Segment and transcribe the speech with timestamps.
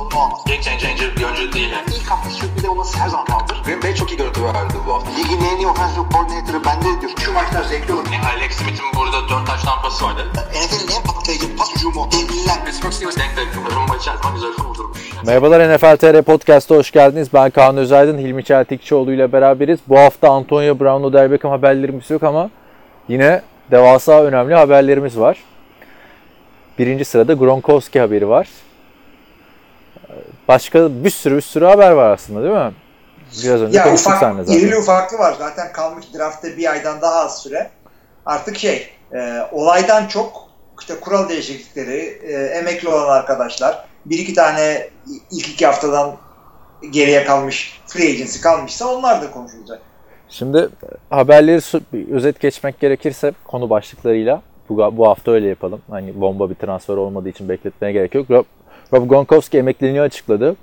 [0.00, 0.40] sorunu olmaz.
[0.46, 1.86] Game changer bir oyuncu değil yani.
[1.96, 3.62] İlk hafta sürpriz olması her zaman kaldır.
[3.64, 5.10] Green Bay çok iyi görüntü verdi bu hafta.
[5.10, 7.12] Ligin en iyi offensive coordinator'ı bende diyor.
[7.24, 8.04] Şu maçlar zevkli olur.
[8.12, 10.26] Yani Alex Smith'in burada 4 taş tampası vardı.
[10.34, 12.08] NFL'in en patlayıcı pas hücumu.
[12.12, 12.64] Devliler.
[12.64, 13.48] Pittsburgh Steelers denk denk.
[13.76, 14.98] Rumba içerisinde güzel kurdurmuş.
[15.26, 17.28] Merhabalar NFL TR Podcast'a hoş geldiniz.
[17.34, 19.80] Ben Kaan Özaydın, Hilmi Çeltikçioğlu ile beraberiz.
[19.88, 22.50] Bu hafta Antonio Brown, Odell Beckham haberlerimiz yok ama
[23.08, 25.36] yine devasa önemli haberlerimiz var.
[26.78, 28.48] Birinci sırada Gronkowski haberi var.
[30.50, 32.72] Başka bir sürü bir sürü haber var aslında değil mi?
[33.44, 34.60] Biraz önce Ya konuştuk ufak, seninle zaten.
[34.60, 35.34] irili ufaklı var.
[35.38, 37.70] Zaten kalmış draftta bir aydan daha az süre.
[38.26, 40.48] Artık şey, e, olaydan çok
[40.80, 44.88] işte kural değişiklikleri, e, emekli olan arkadaşlar, bir iki tane
[45.30, 46.16] ilk iki haftadan
[46.90, 49.80] geriye kalmış free agency kalmışsa onlar da konuşulacak.
[50.28, 50.68] Şimdi
[51.10, 55.80] haberleri özet geçmek gerekirse konu başlıklarıyla bu, bu hafta öyle yapalım.
[55.90, 58.46] Hani bomba bir transfer olmadığı için bekletmeye gerek yok.
[58.92, 60.56] Rob, Gronkowski emekliliğini açıkladı.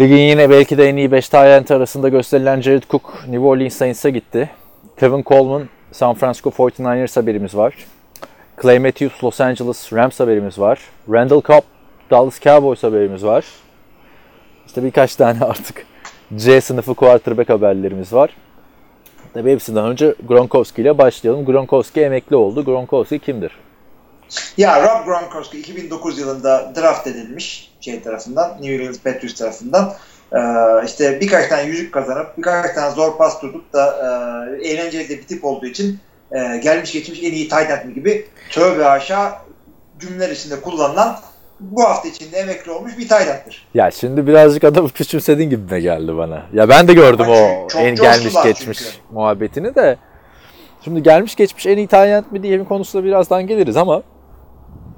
[0.00, 4.10] Ligin yine belki de en iyi 5 talent arasında gösterilen Jared Cook New Orleans Saints'e
[4.10, 4.50] gitti.
[4.96, 7.74] Tevin Coleman San Francisco 49ers haberimiz var.
[8.62, 10.78] Clay Matthews Los Angeles Rams haberimiz var.
[11.12, 11.62] Randall Cobb
[12.10, 13.44] Dallas Cowboys haberimiz var.
[14.66, 15.86] İşte birkaç tane artık
[16.36, 18.30] C sınıfı quarterback haberlerimiz var.
[19.34, 21.44] Tabii hepsinden önce Gronkowski ile başlayalım.
[21.44, 22.64] Gronkowski emekli oldu.
[22.64, 23.52] Gronkowski kimdir?
[24.56, 29.94] Ya Rob Gronkowski 2009 yılında draft edilmiş şey tarafından, New England Patriots tarafından.
[30.32, 30.38] Ee,
[30.86, 33.96] işte birkaç tane yüzük kazanıp birkaç tane zor pas tutup da
[34.60, 35.98] e, eğlenceli de bir tip olduğu için
[36.32, 39.32] e, gelmiş geçmiş en iyi tight end mi gibi tövbe aşağı
[40.00, 41.16] cümleler içinde kullanılan
[41.60, 43.68] bu hafta içinde emekli olmuş bir tight end'tir.
[43.74, 46.42] Ya şimdi birazcık adamı küçümsedin gibi geldi bana.
[46.52, 48.90] Ya ben de gördüm o en gelmiş geçmiş çünkü.
[49.10, 49.96] muhabbetini de.
[50.84, 54.02] Şimdi gelmiş geçmiş en iyi talent mi diye bir konusuna birazdan geliriz ama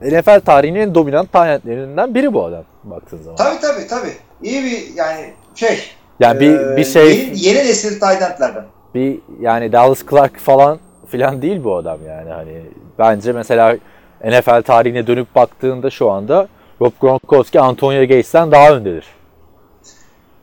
[0.02, 3.36] NFL tarihinin en dominant talentlerinden biri bu adam baktığın zaman.
[3.36, 4.12] Tabii tabii tabii.
[4.42, 5.78] İyi bir yani şey.
[6.20, 8.64] Yani bir e, bir şey Yeni, yeni nesil tight end'lerden.
[8.94, 12.62] bir yani Dallas Clark falan filan değil bu adam yani hani
[12.98, 13.76] bence mesela
[14.24, 16.48] NFL tarihine dönüp baktığında şu anda
[16.80, 19.06] Rob Gronkowski Antonio Gates'ten daha öndedir.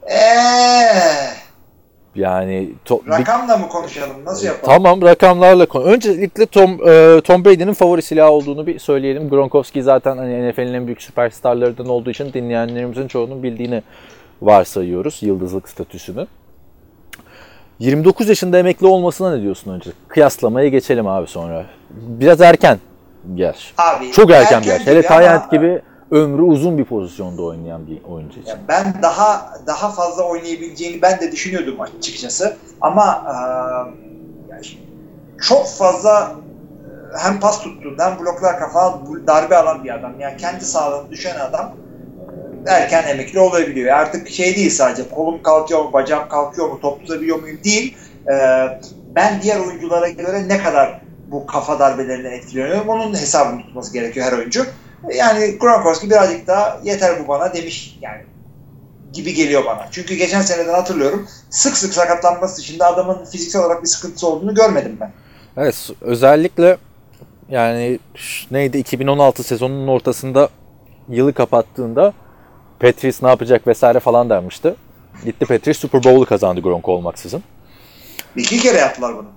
[0.10, 1.43] Eee
[2.16, 4.26] Yani to- bir- rakamla mı konuşalım?
[4.26, 4.66] Nasıl yapalım?
[4.74, 5.84] tamam rakamlarla konu.
[5.84, 9.30] Öncelikle Tom e, Tom Brady'nin favori silahı olduğunu bir söyleyelim.
[9.30, 13.84] Gronkowski zaten hani NFL'in en büyük süperstarlarından olduğu için dinleyenlerimizin çoğunun bildiğini
[14.42, 16.28] varsayıyoruz yıldızlık statüsünü.
[17.80, 19.90] 29 yaşında emekli olmasına ne diyorsun önce?
[20.08, 21.66] Kıyaslamaya geçelim abi sonra.
[21.92, 22.80] Biraz erken
[23.36, 23.74] yaş.
[23.78, 24.88] Abi, Çok erken bir yaş.
[24.88, 25.82] Hele Tayland gibi
[26.14, 28.54] ömrü uzun bir pozisyonda oynayan bir oyuncu için.
[28.68, 32.58] Ben daha daha fazla oynayabileceğini ben de düşünüyordum açıkçası.
[32.82, 33.94] Ama eee,
[34.50, 34.66] yani
[35.42, 36.32] çok fazla
[37.16, 40.20] e, hem pas tuttuğunda hem bloklar kafa darbe alan bir adam.
[40.20, 41.72] Yani kendi sağlığını düşen adam
[42.68, 43.98] e, erken emekli olabiliyor.
[43.98, 47.98] Artık şey değil sadece kolum kalkıyor mu, bacağım kalkıyor mu, top tutabiliyor muyum değil.
[48.30, 48.80] Eee,
[49.16, 51.02] ben diğer oyunculara göre ne kadar
[51.32, 54.66] bu kafa darbelerinden etkileniyorum onun hesabını tutması gerekiyor her oyuncu.
[55.12, 58.22] Yani Gronkowski birazcık daha yeter bu bana demiş yani
[59.14, 59.88] gibi geliyor bana.
[59.92, 64.98] Çünkü geçen seneden hatırlıyorum sık sık sakatlanması dışında adamın fiziksel olarak bir sıkıntısı olduğunu görmedim
[65.02, 65.12] ben.
[65.58, 66.78] Evet özellikle
[67.50, 68.00] yani
[68.52, 70.50] neydi 2016 sezonunun ortasında
[71.10, 72.14] yılı kapattığında
[72.80, 74.76] Patriots ne yapacak vesaire falan denmişti.
[75.26, 77.44] Gitti Patriots Super Bowl'u kazandı Gronk olmaksızın.
[78.36, 79.28] İki kere yaptılar bunu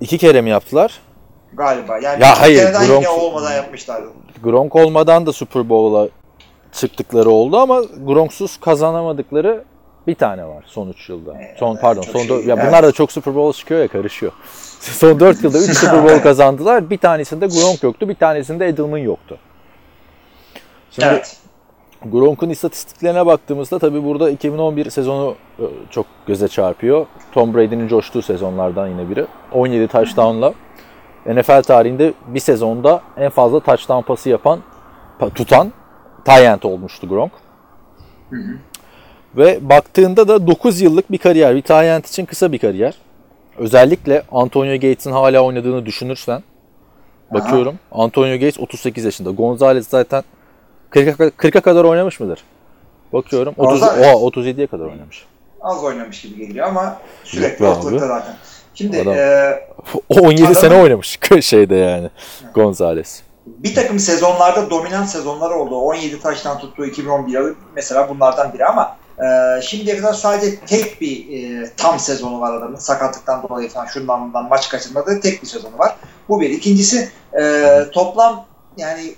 [0.00, 1.00] İki kere mi yaptılar?
[1.52, 1.98] Galiba.
[1.98, 4.08] Yani Ya hayır, Gronk- olmadan yapmışlardı.
[4.42, 6.08] Gronk olmadan da Super Bowl'a
[6.72, 9.64] çıktıkları oldu ama Gronksuz kazanamadıkları
[10.06, 11.36] bir tane var son 3 yılda.
[11.58, 12.64] Son pardon son şey, ya evet.
[12.66, 14.32] bunlar da çok Super Bowl çıkıyor ya karışıyor.
[14.80, 16.90] son 4 yılda 3 Super Bowl kazandılar.
[16.90, 19.38] Bir tanesinde Gronk yoktu, bir tanesinde Edelman yoktu.
[20.90, 21.36] Şimdi Evet.
[22.04, 27.06] Gronk'un istatistiklerine baktığımızda tabii burada 2011 sezonu e, çok göze çarpıyor.
[27.32, 29.26] Tom Brady'nin coştuğu sezonlardan yine biri.
[29.52, 30.54] 17 touchdown'la
[31.26, 34.60] NFL tarihinde bir sezonda en fazla touchdown pası yapan,
[35.20, 35.72] pa- tutan
[36.24, 37.32] Tyent olmuştu Gronk.
[39.36, 41.56] Ve baktığında da 9 yıllık bir kariyer.
[41.56, 42.94] Bir Tyent için kısa bir kariyer.
[43.58, 46.42] Özellikle Antonio Gates'in hala oynadığını düşünürsen
[47.30, 47.78] bakıyorum.
[47.92, 49.30] Antonio Gates 38 yaşında.
[49.30, 50.22] Gonzalez zaten
[50.90, 52.44] 40'a 40'a kadar oynamış mıdır?
[53.12, 53.54] Bakıyorum.
[53.58, 54.06] 30, Gonzalez.
[54.06, 55.24] oha, 37'ye kadar oynamış.
[55.60, 58.34] Az oynamış gibi geliyor ama sürekli ortalıkta zaten.
[58.74, 59.60] Şimdi Adam- e,
[60.08, 62.10] O 17 Adamın- sene oynamış şeyde yani.
[62.54, 63.22] Gonzalez.
[63.46, 65.76] bir takım sezonlarda dominant sezonlar oldu.
[65.76, 71.26] 17 taştan tuttuğu 2011 yılı mesela bunlardan biri ama Ee, şimdiye kadar sadece tek bir
[71.62, 72.76] e, tam sezonu var adamın.
[72.76, 75.96] Sakatlıktan dolayı falan şundan bundan maç kaçırmadığı tek bir sezonu var.
[76.28, 76.50] Bu bir.
[76.50, 77.08] İkincisi
[77.40, 78.46] e, toplam
[78.76, 79.14] yani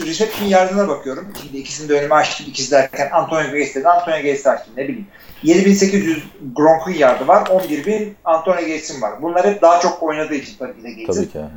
[0.00, 1.28] reception yardına bakıyorum.
[1.42, 2.46] Şimdi ikisini de önüme açtım.
[2.48, 3.88] İkisi derken Antonio Gates dedi.
[3.88, 4.72] Antonio Gates açtım.
[4.76, 5.06] Ne bileyim.
[5.44, 6.22] 7800
[6.56, 7.46] Gronk'un yardı var.
[7.46, 9.22] 11.000 Antonio Gates'in var.
[9.22, 11.12] Bunlar hep daha çok oynadığı için tabii ki de Gates'in.
[11.22, 11.38] Tabii ki.
[11.38, 11.50] yani.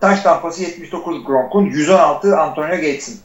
[0.00, 1.64] Taş tampası 79 Gronk'un.
[1.64, 3.20] 116 Antonio Gates'in.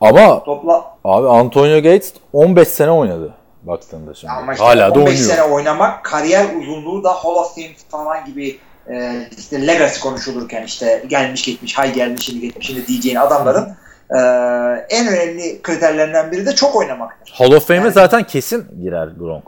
[0.00, 4.32] Ama Topla abi Antonio Gates 15 sene oynadı baktığında şimdi.
[4.32, 5.16] ama işte Hala da 15 oynuyor.
[5.36, 8.58] sene oynamak kariyer uzunluğu da Hall of Fame falan gibi
[8.90, 13.68] e, işte legacy konuşulurken işte gelmiş gitmiş hay gelmiş şimdi gitmiş şimdi diyeceğin adamların
[14.10, 14.18] e,
[14.90, 17.34] en önemli kriterlerinden biri de çok oynamaktır.
[17.38, 19.44] Hall of Fame'e Yani- zaten kesin girer Gronk.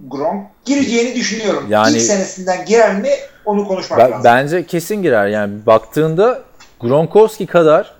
[0.00, 1.64] Gronk gireceğini düşünüyorum.
[1.68, 3.08] Yani- İlk senesinden girer mi
[3.44, 4.24] onu konuşmak Ben- lazım.
[4.24, 5.26] bence kesin girer.
[5.26, 6.38] Yani baktığında
[6.80, 7.92] Gronkowski kadar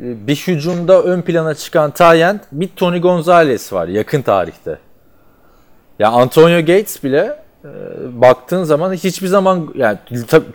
[0.00, 4.78] e, bir hücumda ön plana çıkan Tayent bir Tony Gonzalez var yakın tarihte.
[5.98, 7.68] Ya Antonio Gates bile e,
[8.20, 9.98] baktığın zaman hiçbir zaman yani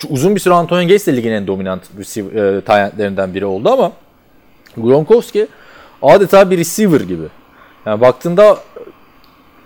[0.10, 3.92] uzun bir süre Antonio Gates de ligin en dominant receiver, e, Tyentlerinden biri oldu ama
[4.82, 5.48] Gronkowski
[6.02, 7.28] adeta bir receiver gibi.
[7.86, 8.58] Yani baktığında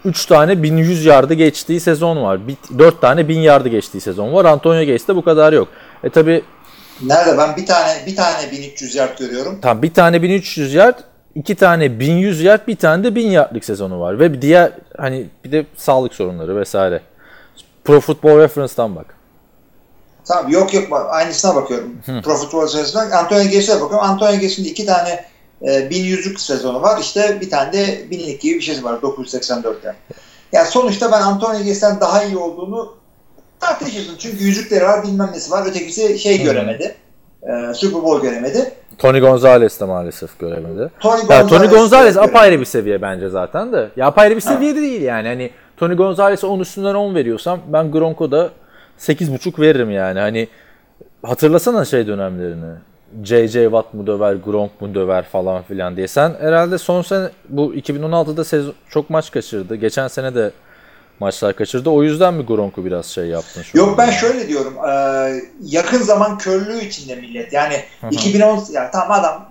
[0.05, 2.39] 3 tane 1100 yardı geçtiği sezon var.
[2.79, 4.45] 4 tane 1000 yardı geçtiği sezon var.
[4.45, 5.67] Antonio Gates'te bu kadar yok.
[6.03, 6.43] E tabi
[7.01, 9.59] Nerede ben bir tane bir tane 1300 yard görüyorum.
[9.61, 10.99] tam bir tane 1300 yard,
[11.35, 14.19] iki tane 1100 yard, bir tane de 1000 yardlık sezonu var.
[14.19, 17.01] Ve diğer hani bir de sağlık sorunları vesaire.
[17.83, 19.05] Pro Football Reference'dan bak.
[20.25, 21.91] Tamam yok yok aynısına bakıyorum.
[22.23, 24.07] Pro Football sezonundan Antonio Gates'e bakıyorum.
[24.07, 25.25] Antonio Gates'in de iki tane
[25.61, 27.01] e, 1100'lük sezonu var.
[27.01, 29.95] İşte bir tane de 1000'lik gibi bir şey var 984'te.
[30.51, 32.95] Yani sonuçta ben Antonio Gates'ten daha iyi olduğunu
[33.59, 34.15] tartışırsın.
[34.17, 35.65] Çünkü yüzükleri var bilmem nesi var.
[35.65, 36.95] Ötekisi şey göremedi.
[37.43, 38.73] E, Super Bowl göremedi.
[38.97, 40.91] Tony Gonzalez de maalesef göremedi.
[40.99, 43.89] Tony Ya Gonzalez, Tony Gonzalez apayrı bir seviye bence zaten de.
[43.95, 45.27] Ya apayrı bir seviye de değil yani.
[45.27, 48.49] Hani Tony Gonzalez'e 10 üstünden 10 veriyorsam ben Gronk'o da
[48.99, 50.19] 8.5 veririm yani.
[50.19, 50.47] Hani
[51.23, 52.75] hatırlasana şey dönemlerini.
[53.23, 53.63] J.J.
[53.63, 56.07] Watt mu döver, Gronk mu döver falan filan diye.
[56.07, 59.75] Sen herhalde son sene bu 2016'da sezon, çok maç kaçırdı.
[59.75, 60.51] Geçen sene de
[61.19, 61.89] maçlar kaçırdı.
[61.89, 63.61] O yüzden mi Gronk'u biraz şey yaptın?
[63.61, 64.73] Şu Yok ben şöyle diyorum.
[64.89, 64.93] e,
[65.61, 67.53] yakın zaman körlüğü içinde millet.
[67.53, 68.07] Yani hı.
[68.11, 69.49] 2010 yani tamam adam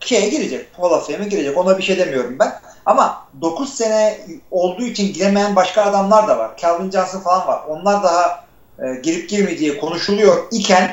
[0.00, 0.66] şeye girecek.
[0.76, 1.58] Hall of Fame'e girecek.
[1.58, 2.52] Ona bir şey demiyorum ben.
[2.86, 4.18] Ama 9 sene
[4.50, 6.50] olduğu için giremeyen başka adamlar da var.
[6.56, 7.60] Calvin Johnson falan var.
[7.68, 8.45] Onlar daha
[8.78, 10.90] e, girip girmeyeceği konuşuluyor iken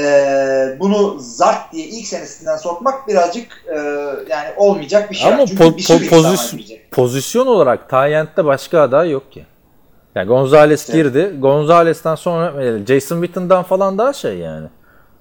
[0.00, 3.76] e, bunu zart diye ilk senesinden sokmak birazcık e,
[4.30, 5.32] yani olmayacak bir şey.
[5.32, 6.60] Ama Çünkü po- bir po- pozisyon,
[6.90, 9.46] pozisyon olarak Tyent'te başka aday yok ki.
[10.14, 10.92] Yani Gonzalez İşte.
[10.92, 11.32] girdi.
[11.38, 14.66] Gonzalez'ten sonra e, Jason Witten'dan falan daha şey yani.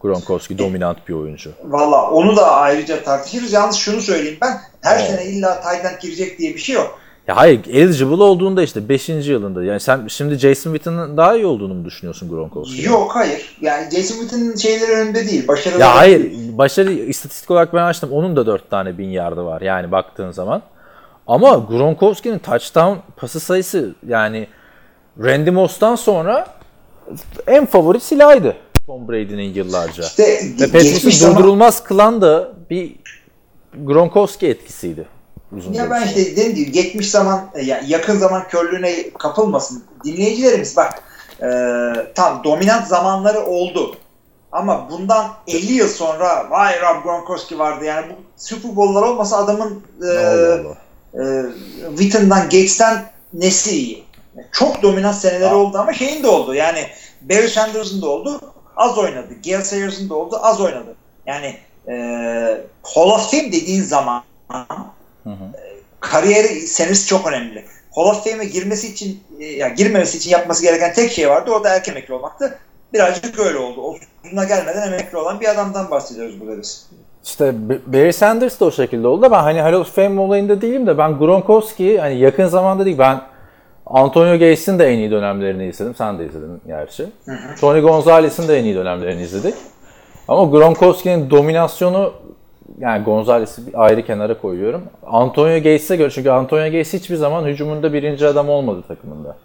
[0.01, 1.51] Gronkowski dominant bir oyuncu.
[1.63, 3.53] Valla onu da ayrıca tartışırız.
[3.53, 4.57] Yalnız şunu söyleyeyim ben.
[4.81, 5.07] Her Evet.
[5.09, 6.99] sene illa Tayland girecek diye bir şey yok.
[7.27, 9.09] Ya hayır eligible olduğunda işte 5.
[9.09, 9.63] yılında.
[9.63, 12.89] Yani sen şimdi Jason Witten'ın daha iyi olduğunu mu düşünüyorsun Gronkowski'nin?
[12.89, 13.57] Yok hayır.
[13.61, 15.47] Yani Jason Witten'in şeyleri önünde değil.
[15.47, 18.11] Başarılı Ya hayır başarı istatistik olarak ben açtım.
[18.11, 20.61] Onun da 4 tane 1000 yardı var yani baktığın zaman.
[21.27, 24.47] Ama Gronkowski'nin touchdown pası sayısı yani
[25.23, 26.47] Randy Moss'tan sonra
[27.47, 28.55] en favori silahıydı
[28.87, 30.03] Tom Brady'nin yıllarca.
[30.03, 32.95] İşte Ve geçmiş Patriots'ı zaman durdurulmaz kılan da bir
[33.83, 35.05] Gronkowski etkisiydi.
[35.57, 39.83] Uzun ya ben işte dediğim gibi geçmiş zaman yani yakın zaman körlüğüne kapılmasın.
[40.03, 41.03] Dinleyicilerimiz bak
[41.41, 41.47] e,
[42.15, 43.95] tam dominant zamanları oldu.
[44.51, 47.85] Ama bundan 50 yıl sonra vay Rob Gronkowski vardı.
[47.85, 50.11] Yani bu Super Bowl'lar olmasa adamın e,
[51.13, 51.21] e,
[51.89, 54.03] Witten'dan, Gates'ten nesi iyi.
[54.51, 55.55] Çok dominant seneleri Aa.
[55.55, 56.53] oldu ama şeyin de oldu.
[56.53, 56.87] Yani
[57.21, 58.41] Barry Sanders'ın da oldu.
[58.75, 59.33] Az oynadı.
[59.45, 60.39] Gale Sayers'ın da oldu.
[60.41, 60.95] Az oynadı.
[61.25, 61.57] Yani
[61.87, 61.93] e,
[62.83, 64.23] Hall of Fame dediğin zaman
[66.13, 67.65] kariyeri senesi çok önemli.
[67.95, 71.51] Hall of Fame'e girmesi için e, ya girmemesi için yapması gereken tek şey vardı.
[71.51, 72.59] O da erken emekli olmaktı.
[72.93, 73.81] Birazcık öyle oldu.
[74.25, 76.89] Uzuna gelmeden emekli olan bir adamdan bahsediyoruz burada biz.
[77.25, 77.53] İşte
[77.87, 79.27] Barry Sanders da o şekilde oldu.
[79.31, 83.21] Ben hani Hall of Fame olayında değilim de ben Gronkowski hani yakın zamanda değil ben
[83.85, 85.95] Antonio Gates'in de en iyi dönemlerini izledim.
[85.95, 87.05] Sen de izledin gerçi.
[87.61, 89.55] Tony Gonzalez'in de en iyi dönemlerini izledik.
[90.27, 92.13] Ama Gronkowski'nin dominasyonu
[92.79, 94.83] yani Gonzalez'i bir ayrı kenara koyuyorum.
[95.05, 99.37] Antonio Gates'e göre çünkü Antonio Gates hiçbir zaman hücumunda birinci adam olmadı takımında.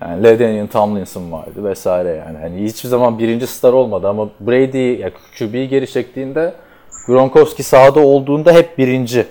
[0.00, 2.38] Yani LaDainian Tomlinson vardı vesaire yani.
[2.38, 6.54] Hani hiçbir zaman birinci star olmadı ama Brady ya QB'yi geri çektiğinde
[7.06, 9.26] Gronkowski sahada olduğunda hep birinci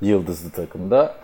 [0.00, 1.14] yıldızlı takımda.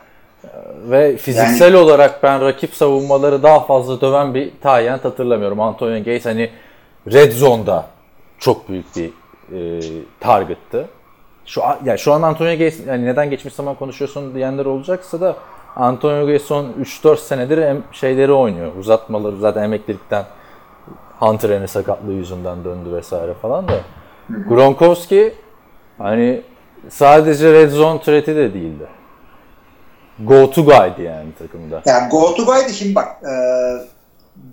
[0.90, 5.60] Ve fiziksel olarak ben rakip savunmaları daha fazla döven bir Tyent hatırlamıyorum.
[5.60, 6.50] Antonio Gates hani
[7.12, 7.86] Red Zone'da
[8.38, 9.10] çok büyük bir
[9.52, 9.80] e,
[10.20, 10.88] target'tı.
[11.46, 15.36] şu an, ya şu an Antonio Gates yani neden geçmiş zaman konuşuyorsun diyenler olacaksa da
[15.76, 18.72] Antonio Gates son 3-4 senedir em- şeyleri oynuyor.
[18.78, 20.24] Uzatmaları zaten emeklilikten
[21.18, 23.74] Hunter'ın sakatlığı yüzünden döndü vesaire falan da.
[24.48, 25.34] Gronkowski
[25.98, 26.42] hani
[26.88, 28.86] sadece red zone threat'i de değildi.
[30.18, 31.82] Go to guy'di yani takımda.
[31.86, 33.32] Yani go to guy'dı şimdi bak e,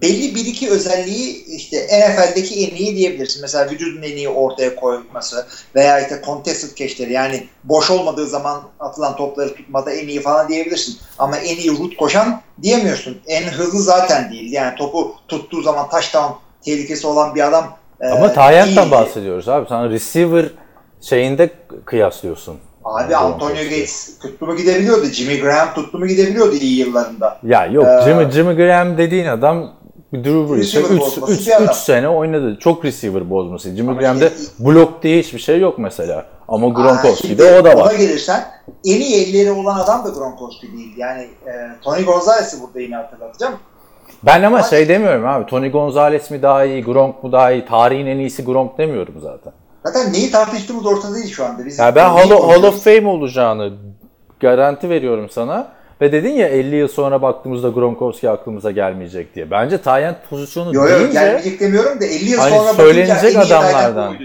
[0.02, 3.42] belli bir iki özelliği işte NFL'deki en iyi diyebilirsin.
[3.42, 9.16] Mesela vücudun en iyi ortaya koyması veya işte contested catch'leri yani boş olmadığı zaman atılan
[9.16, 10.98] topları tutmada en iyi falan diyebilirsin.
[11.20, 13.18] Ama en iyi root koşan diyemiyorsun.
[13.28, 14.52] En hızlı zaten değil.
[14.52, 16.34] Yani topu tuttuğu zaman touchdown
[16.66, 18.92] tehlikesi olan bir adam e, Ama Tayyent'ten iyiydi.
[18.92, 19.70] bahsediyoruz abi.
[19.70, 20.46] Sen receiver
[21.02, 21.50] şeyinde
[21.86, 22.60] kıyaslıyorsun.
[22.86, 25.06] Abi Antonio Gates tuttu mu gidebiliyordu.
[25.06, 27.40] Jimmy Graham tuttu mu gidebiliyordu iyi yıllarında.
[27.44, 29.72] Ya yok Ee, Jimmy, Jimmy Graham dediğin adam
[30.14, 31.74] Drew Brees'e Receiver 3 bozması bir adam.
[31.76, 32.58] sene oynadı.
[32.60, 33.70] Çok receiver bozması.
[33.76, 36.26] Jimmy Ama Graham'de işte- blok diye hiçbir şey yok mesela.
[36.48, 37.82] Ama Gronkowski'de o da var.
[37.86, 38.44] Ona gelirsen
[38.86, 40.94] en iyi elleri olan adam da Gronkowski değil.
[40.98, 43.54] Yani e, Tony Gonzalez'i burada yine hatırlatacağım.
[44.24, 45.46] Ben ama şey demiyorum abi.
[45.46, 47.66] Tony Gonzalez mi daha iyi, Gronk mu daha iyi?
[47.66, 49.54] Tarihin en iyisi Gronk demiyorum zaten.
[49.84, 51.66] Zaten neyi tartıştığımız ortada değil şu anda.
[51.66, 53.74] Biz Ya ben Hall, Hall of Fame olacağını
[54.40, 55.68] garanti veriyorum sana.
[56.02, 59.52] Ve dedin ya 50 yıl sonra baktığımızda Gronkowski aklımıza gelmeyecek diye.
[59.52, 64.16] Bence Tayyent pozisyonu Yo yo deyince gelmeyecek demiyorum da 50 yıl Hani sonra söylenecek adamlardan.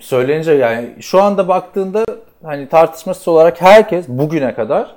[0.00, 2.04] söylenince yani şu anda baktığında
[2.44, 4.96] hani tartışmasız olarak herkes bugüne kadar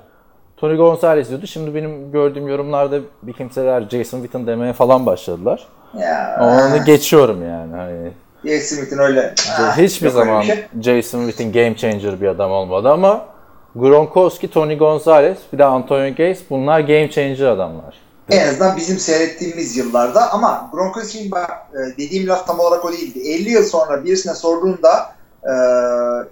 [0.56, 1.46] Tony Gonzalez diyordu.
[1.46, 5.66] Şimdi benim gördüğüm yorumlarda bir kimseler Jason Witten demeye falan başladılar.
[5.98, 7.76] Ya, onu geçiyorum yani.
[7.76, 8.10] Hani
[8.44, 8.60] J.
[8.60, 9.34] Smith'in öyle.
[9.58, 10.64] ah, hiçbir zaman şey.
[10.80, 13.26] Jason Witten game changer bir adam olmadı ama
[13.74, 18.00] Gronkowski, Tony Gonzalez, bir de Antonio Gates bunlar game changer adamlar.
[18.30, 23.20] En azından bizim seyrettiğimiz yıllarda ama Gronkowski'nin e, dediğim laf tam olarak o değildi.
[23.20, 25.14] 50 yıl sonra birisine sorduğunda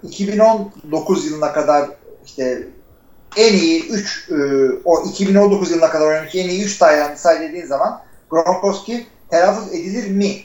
[0.03, 1.89] e, 2019 yılına kadar
[2.25, 2.67] işte
[3.37, 4.29] en iyi 3
[4.85, 10.11] o 2019 yılına kadar oynamış en iyi 3 Tayland'ı say dediğin zaman Gronkowski telaffuz edilir
[10.11, 10.35] mi?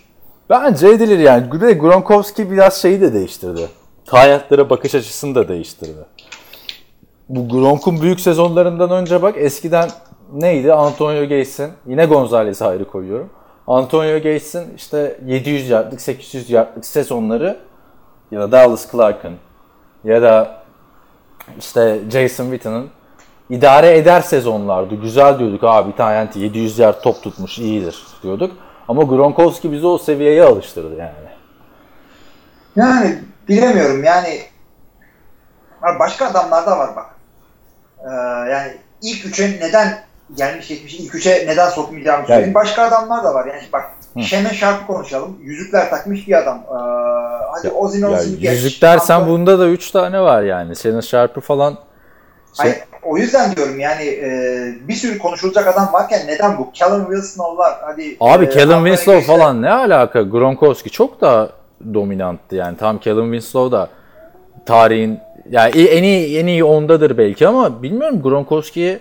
[0.51, 1.53] Bence edilir yani.
[1.53, 3.69] Bir Gronkowski biraz şeyi de değiştirdi.
[4.07, 6.05] Hayatlara bakış açısını da değiştirdi.
[7.29, 9.91] Bu Gronk'un büyük sezonlarından önce bak eskiden
[10.33, 10.73] neydi?
[10.73, 13.31] Antonio Gates'in yine Gonzalez'i ayrı koyuyorum.
[13.67, 17.59] Antonio Gates'in işte 700 yardlık 800 yardlık sezonları
[18.31, 19.35] ya da Dallas Clark'ın
[20.05, 20.63] ya da
[21.59, 22.89] işte Jason Witten'ın
[23.51, 24.95] idare eder sezonlardı.
[24.95, 28.53] Güzel diyorduk abi bir tane 700 yard top tutmuş iyidir diyorduk.
[28.89, 31.13] Ama Gronkowski bizi o seviyeye alıştırdı yani.
[32.77, 34.41] Yani bilemiyorum yani
[36.01, 37.07] başka adamlar da var bak.
[38.05, 38.11] Ee,
[38.51, 38.73] yani
[39.03, 39.99] ilk üçe neden
[40.37, 42.47] gelmiş geçmiş ilk üçe neden sokmayacağımı söyleyeyim.
[42.47, 43.47] Yani- Başka adamlar da var.
[43.47, 44.23] Yani bak Hı.
[44.23, 45.39] Şemen Sharp'ı konuşalım.
[45.43, 46.59] Yüzükler takmış bir adam.
[46.59, 46.75] Ee,
[47.53, 48.51] hadi Ozzy Ya, Osbourne geç.
[48.53, 50.77] yüzük dersen Anton- bunda da 3 tane var yani.
[50.77, 51.79] Senin Sharp'ı falan
[52.63, 54.29] şey, Hayır, o yüzden diyorum yani e,
[54.89, 56.71] bir sürü konuşulacak adam varken neden bu?
[56.75, 58.17] Callum Wilson'lar hadi.
[58.21, 60.23] Abi e, Callum Winslow Gates- falan ne alaka?
[60.23, 61.49] Gronkowski çok daha
[61.95, 62.77] dominanttı yani.
[62.77, 63.89] Tam Callum Winslow da
[64.67, 65.19] tarihin
[65.51, 69.01] yani en iyi en iyi ondadır belki ama bilmiyorum Gronkowski'ye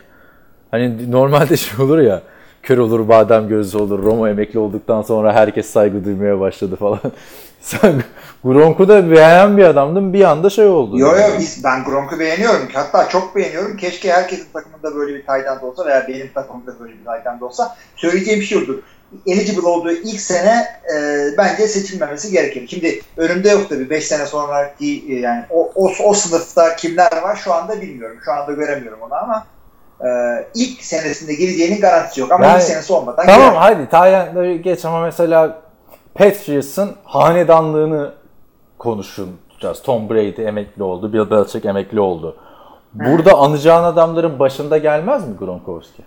[0.71, 2.21] hani normalde şey olur ya
[2.63, 6.99] kör olur badem gözlü olur Roma emekli olduktan sonra herkes saygı duymaya başladı falan.
[7.61, 8.03] Sen
[8.43, 10.99] Gronk'u da beğenen bir adamdın bir anda şey oldu.
[10.99, 12.67] Yo yo biz, ben Gronk'u beğeniyorum.
[12.73, 13.77] Hatta çok beğeniyorum.
[13.77, 17.75] Keşke herkesin takımında böyle bir tight olsa veya benim takımımda böyle bir tight olsa.
[17.95, 18.79] Söyleyeceğim bir şey olur.
[19.27, 20.65] Eligible olduğu ilk sene
[20.95, 22.67] e, bence seçilmemesi gerekir.
[22.67, 27.35] Şimdi önümde yok tabii 5 sene sonraki e, yani o, o, o sınıfta kimler var
[27.35, 28.17] şu anda bilmiyorum.
[28.25, 29.45] Şu anda göremiyorum onu ama
[30.03, 30.09] e,
[30.55, 32.31] ilk senesinde gireceğinin garantisi yok.
[32.31, 33.61] Ama Yani- ilk senesi olmadan Tamam girer.
[33.61, 35.61] hadi Tayland'ları geç ama mesela
[36.15, 38.13] Patriots'ın hanedanlığını
[38.79, 39.81] konuşacağız.
[39.83, 42.37] Tom Brady emekli oldu, Bill Belichick emekli oldu.
[42.93, 46.03] Burada anacağın adamların başında gelmez mi Gronkowski?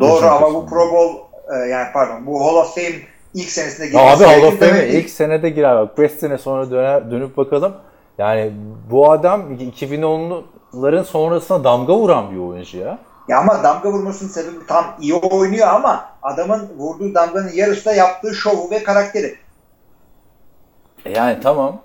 [0.00, 0.66] Doğru Hücum ama bu.
[0.66, 1.16] Pro Bowl
[1.54, 2.94] e, yani pardon bu Hall of Fame
[3.34, 5.98] ilk senesinde girmesi abi Hall of Fame'e ilk senede girer bak.
[5.98, 7.72] 5 sene sonra döner, dönüp bakalım.
[8.18, 8.52] Yani
[8.90, 12.98] bu adam 2010'ların sonrasına damga vuran bir oyuncu ya.
[13.28, 18.34] Ya ama damga vurmasının sebebi tam iyi oynuyor ama adamın vurduğu damganın yarısı da yaptığı
[18.34, 19.36] şovu ve karakteri.
[21.04, 21.80] E Yani tamam.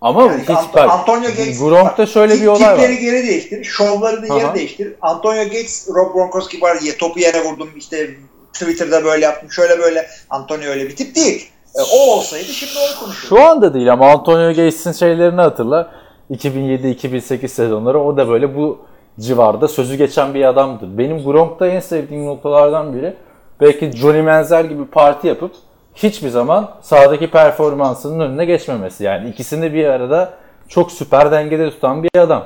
[0.00, 0.90] Ama Yani hiç Ant- bak.
[0.90, 2.74] Antonio Gates Gronk'ta bak, şöyle bir olay var.
[2.76, 4.38] Tipleri geri değiştir, şovlarını Aha.
[4.38, 4.94] geri değiştir.
[5.02, 8.10] Antonio Gates, Rob Gronkowski var ya topu yere vurdum işte
[8.52, 10.06] Twitter'da böyle yaptım şöyle böyle.
[10.30, 11.50] Antonio öyle bir tip değil.
[11.78, 13.28] E, o olsaydı şimdi onu konuşuruz.
[13.28, 15.90] Şu anda değil ama Antonio Gates'in şeylerini hatırla.
[16.30, 18.78] 2007-2008 sezonları o da böyle bu
[19.20, 20.98] civarda sözü geçen bir adamdır.
[20.98, 23.14] Benim Gronk'ta en sevdiğim noktalardan biri
[23.60, 25.52] belki Johnny Manziel gibi parti yapıp
[25.94, 29.04] hiçbir zaman sahadaki performansının önüne geçmemesi.
[29.04, 30.32] Yani ikisini bir arada
[30.68, 32.44] çok süper dengede tutan bir adam.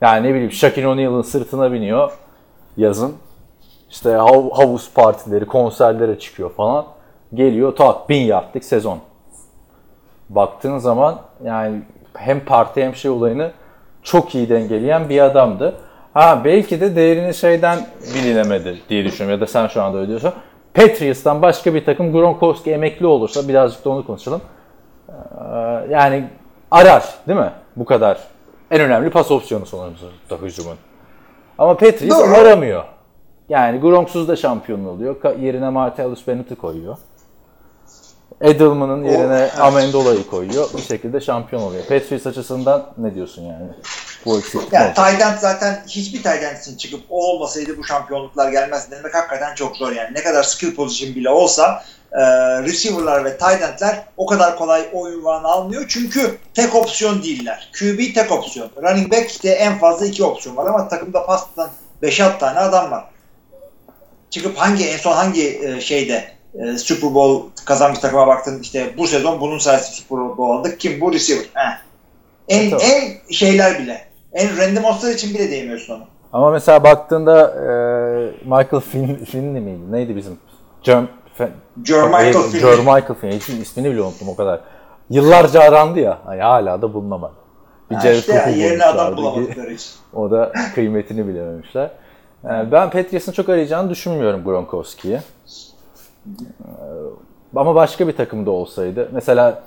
[0.00, 2.12] Yani ne bileyim Shaquille O'Neal'ın sırtına biniyor
[2.76, 3.14] yazın.
[3.90, 6.84] İşte hav- havuz partileri, konserlere çıkıyor falan.
[7.34, 8.98] Geliyor tak bin yardlık sezon.
[10.28, 11.82] Baktığın zaman yani
[12.14, 13.50] hem parti hem şey olayını
[14.02, 15.74] çok iyi dengeleyen bir adamdı.
[16.16, 20.32] Ha belki de değerini şeyden bilinemedi diye düşünüyorum ya da sen şu anda öyle diyorsun.
[20.74, 24.40] Patriots'tan başka bir takım Gronkowski emekli olursa birazcık da onu konuşalım.
[25.08, 25.12] Ee,
[25.90, 26.28] yani
[26.70, 27.52] arar değil mi?
[27.76, 28.18] Bu kadar.
[28.70, 30.76] En önemli pas opsiyonu sonuçta hücumun.
[31.58, 32.34] Ama Patriots Doğru.
[32.34, 32.84] aramıyor.
[33.48, 35.16] Yani Gronksuz da şampiyon oluyor.
[35.20, 36.96] Ka- Yerine Martellus Bennett'i koyuyor.
[38.40, 39.60] Edelman'ın yerine evet.
[39.60, 40.68] Amendola'yı koyuyor.
[40.76, 41.82] Bir şekilde şampiyon oluyor.
[41.82, 43.68] Patriots açısından ne diyorsun yani?
[44.26, 44.94] Bu eksiklik Yani?
[44.94, 49.92] Tayland zaten hiçbir Tayland için çıkıp o olmasaydı bu şampiyonluklar gelmez demek hakikaten çok zor
[49.92, 50.14] yani.
[50.14, 52.22] Ne kadar skill position bile olsa e,
[52.62, 55.84] receiver'lar ve Tayland'ler o kadar kolay o ünvanı almıyor.
[55.88, 57.70] Çünkü tek opsiyon değiller.
[57.78, 58.70] QB tek opsiyon.
[58.82, 61.70] Running back de en fazla iki opsiyon var ama takımda pas tutan
[62.02, 63.04] 5-6 tane adam var.
[64.30, 69.06] Çıkıp hangi en son hangi e, şeyde e, Super Bowl kazanmış takıma baktın işte bu
[69.06, 70.80] sezon bunun sayesinde Super Bowl aldık.
[70.80, 71.44] Kim bu receiver?
[71.54, 71.86] Heh.
[72.48, 72.82] En, Tabii.
[72.82, 74.05] en şeyler bile.
[74.36, 76.02] En random Moss'lar için bile değmiyorsun onu.
[76.32, 77.66] Ama mesela baktığında e,
[78.44, 79.92] Michael Fin, Finley miydi?
[79.92, 80.38] Neydi bizim?
[81.38, 81.48] Fe-
[81.84, 82.60] Jermichael Finley.
[82.60, 83.36] Jermichael Finley.
[83.38, 84.60] Hiç ismini bile unuttum o kadar.
[85.10, 86.18] Yıllarca arandı ya.
[86.24, 87.32] Hani hala da bulunamadı.
[87.90, 89.90] Bir Ha Jared işte yerine adam bulamadıkları için.
[90.14, 91.90] O da kıymetini bilememişler.
[92.44, 95.16] Yani ben Patriots'ın çok arayacağını düşünmüyorum Gronkowski'yi.
[95.16, 96.70] Ee,
[97.56, 99.08] Ama başka bir takımda olsaydı.
[99.12, 99.62] Mesela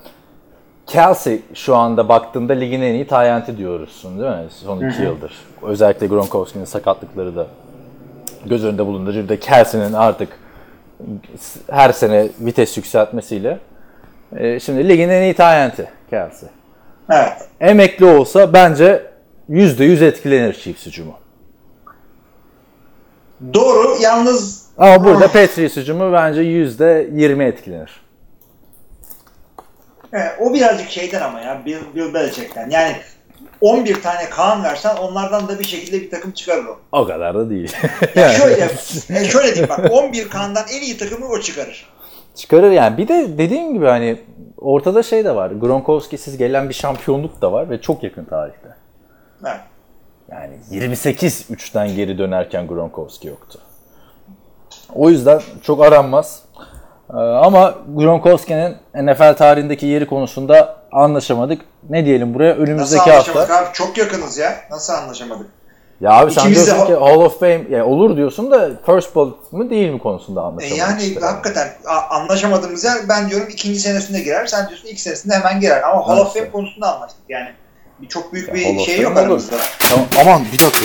[0.86, 4.44] Kelsey şu anda baktığında ligin en iyi tayyenti diyoruzsun değil mi?
[4.50, 5.32] Son iki yıldır.
[5.62, 7.46] Özellikle Gronkowski'nin sakatlıkları da
[8.46, 9.22] göz önünde bulundurucu.
[9.22, 10.28] Bir de Kelsey'nin artık
[11.70, 13.58] her sene vites yükseltmesiyle.
[14.36, 16.48] Ee, Şimdi ligin en iyi tayyenti Kelsey.
[17.10, 17.32] Evet.
[17.60, 19.02] Emekli olsa bence
[19.50, 21.12] %100 etkilenir Chiefs hücumu.
[23.54, 23.96] Doğru.
[24.02, 28.00] Yalnız Ama burada Patriots hücumu bence %20 etkilenir.
[30.12, 32.70] Evet, o birazcık şeyden ama ya Bill, Bill Belichick'ten.
[32.70, 32.96] Yani
[33.60, 36.78] 11 tane Kaan versen onlardan da bir şekilde bir takım çıkarır o.
[36.92, 37.76] O kadar da değil.
[38.14, 38.64] Ya şöyle,
[39.20, 41.86] e, şöyle diyeyim bak 11 Kaan'dan en iyi takımı o çıkarır.
[42.34, 42.98] Çıkarır yani.
[42.98, 44.20] Bir de dediğim gibi hani
[44.58, 45.50] ortada şey de var.
[45.50, 48.68] Gronkowski'siz gelen bir şampiyonluk da var ve çok yakın tarihte.
[49.42, 49.60] Evet.
[50.30, 53.60] Yani 28-3'ten geri dönerken Gronkowski yoktu.
[54.94, 56.42] O yüzden çok aranmaz.
[57.14, 61.60] Ee, Ama Gronkowski'nin NFL tarihindeki yeri konusunda anlaşamadık.
[61.90, 63.32] Ne diyelim buraya Nasıl önümüzdeki hafta.
[63.32, 63.72] anlaşamadık abi?
[63.72, 64.56] Çok yakınız ya.
[64.70, 65.46] Nasıl anlaşamadık?
[66.00, 68.70] Ya abi sen İkimiz de diyorsun ha- ki Hall of Fame ya olur diyorsun da
[68.86, 70.78] first ballot mu değil mi konusunda E anlaşamadık.
[70.78, 71.20] yani işte.
[71.20, 71.68] hakikaten
[72.10, 74.46] anlaşamadığımız yer ben diyorum ikinci senesinde girer.
[74.46, 75.82] Sen diyorsun ilk senesinde hemen girer.
[75.82, 76.34] Ama Hall of.
[76.34, 77.48] Fame konusunda anlaştık yani.
[78.02, 79.20] Bir çok büyük Ya bir Hall şey yok olur.
[79.20, 79.56] aramızda.
[79.88, 80.84] Tamam, aman bir dakika.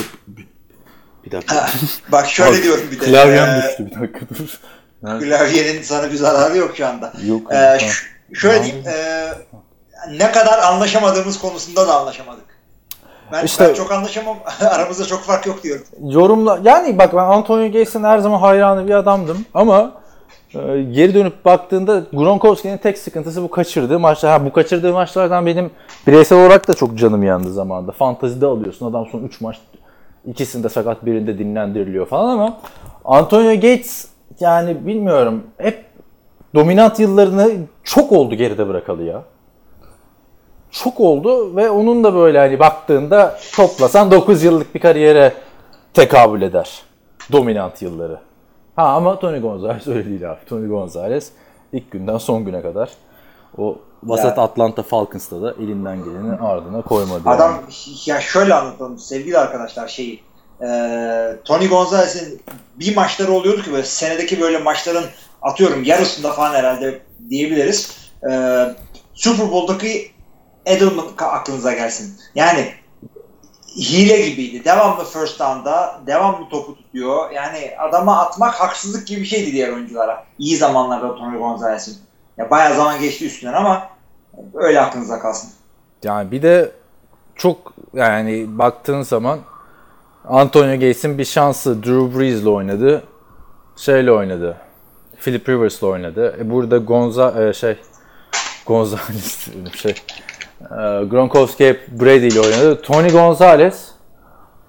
[1.26, 1.56] Bir dakika.
[1.56, 1.70] Ha,
[2.12, 3.06] Bak şöyle diyorum bir de.
[3.06, 4.60] Klavyem Ee, düştü bir dakika dur.
[5.06, 7.14] Ha, Klavyenin sana bir zararı yok şu anda.
[7.26, 7.42] Yok.
[7.54, 7.88] Ee, ş-
[8.34, 8.84] şöyle diyeyim.
[8.88, 9.28] e,
[10.18, 12.44] ne kadar anlaşamadığımız konusunda da anlaşamadık.
[13.32, 14.38] Ben, İşte- ben çok anlaşamam.
[14.70, 15.84] Aramızda çok fark yok diyorum.
[16.04, 19.92] Yorumla yani bak ben Antonio Gates'in her zaman hayranı bir adamdım ama
[20.54, 24.32] e, geri dönüp baktığında Gronkowski'nin tek sıkıntısı bu kaçırdığı maçlar.
[24.40, 25.72] Ha bu kaçırdığı maçlardan benim
[26.08, 27.92] bireysel olarak da çok canım yandı zamanında.
[27.92, 29.58] Fantazide alıyorsun adam son 3 maç
[30.28, 32.58] ikisinde sakat birinde dinlendiriliyor falan ama
[33.06, 34.08] Antonio Gates
[34.40, 35.86] yani bilmiyorum hep
[36.56, 37.52] dominant yıllarını
[37.84, 39.24] çok oldu geride bırakalı ya.
[40.72, 45.34] Çok oldu ve onun da böyle hani baktığında toplasan 9 yıllık bir kariyere
[45.94, 46.82] tekabül eder.
[47.32, 48.20] Dominant yılları.
[48.76, 50.40] Ha ama Tony Gonzalez öyle değil abi.
[50.50, 51.32] Tony Gonzalez
[51.74, 52.90] ilk günden son güne kadar
[53.58, 54.44] o vasat Ya.
[54.44, 57.22] Atlanta Falcons'ta da elinden geleni ardına koymadı.
[57.26, 57.36] yani.
[57.36, 57.54] Adam
[58.06, 60.20] ya şöyle anlatalım sevgili arkadaşlar şeyi.
[60.62, 60.68] E,
[61.46, 62.42] Tony Gonzalez'in
[62.76, 65.06] bir maçları oluyordu ki böyle senedeki böyle maçların
[65.42, 67.98] atıyorum yarısında falan herhalde diyebiliriz.
[68.32, 68.62] E,
[69.14, 70.12] Super Bowl'daki
[70.66, 72.18] Edelman aklınıza gelsin.
[72.36, 72.74] Yani
[73.78, 74.66] hile gibiydi.
[74.66, 77.32] Devamlı first down'da, devamlı topu tutuyor.
[77.32, 80.26] Yani adama atmak haksızlık gibi bir şeydi diğer oyunculara.
[80.40, 81.98] İyi zamanlarda Tony Gonzalez'in.
[82.38, 83.90] Ya bayağı zaman geçti üstünden ama
[84.54, 85.50] öyle aklınıza kalsın.
[86.04, 86.72] Yani bir de
[87.36, 89.40] çok yani baktığın zaman
[90.28, 93.04] Antonio Gates'in bir şansı Drew Brees'le oynadı.
[93.76, 94.58] Şeyle oynadı.
[95.20, 96.36] Philip Rivers'la oynadı.
[96.40, 97.78] E burada Gonza e, şey
[98.66, 99.92] Gonzalez şey
[100.62, 102.82] e, Gronkowski hep Brady ile oynadı.
[102.82, 103.96] Tony Gonzalez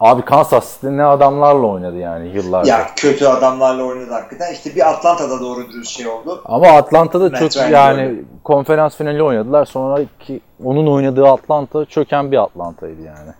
[0.00, 2.78] Abi Kansas City ne adamlarla oynadı yani yıllarca.
[2.78, 4.52] Ya kötü adamlarla oynadı hakikaten.
[4.52, 6.42] İşte bir Atlanta'da doğru dürüst şey oldu.
[6.44, 8.24] Ama Atlanta'da Matt çok yani oynadı.
[8.44, 9.64] konferans finali oynadılar.
[9.64, 13.30] Sonraki onun oynadığı Atlanta çöken bir Atlanta'ydı yani.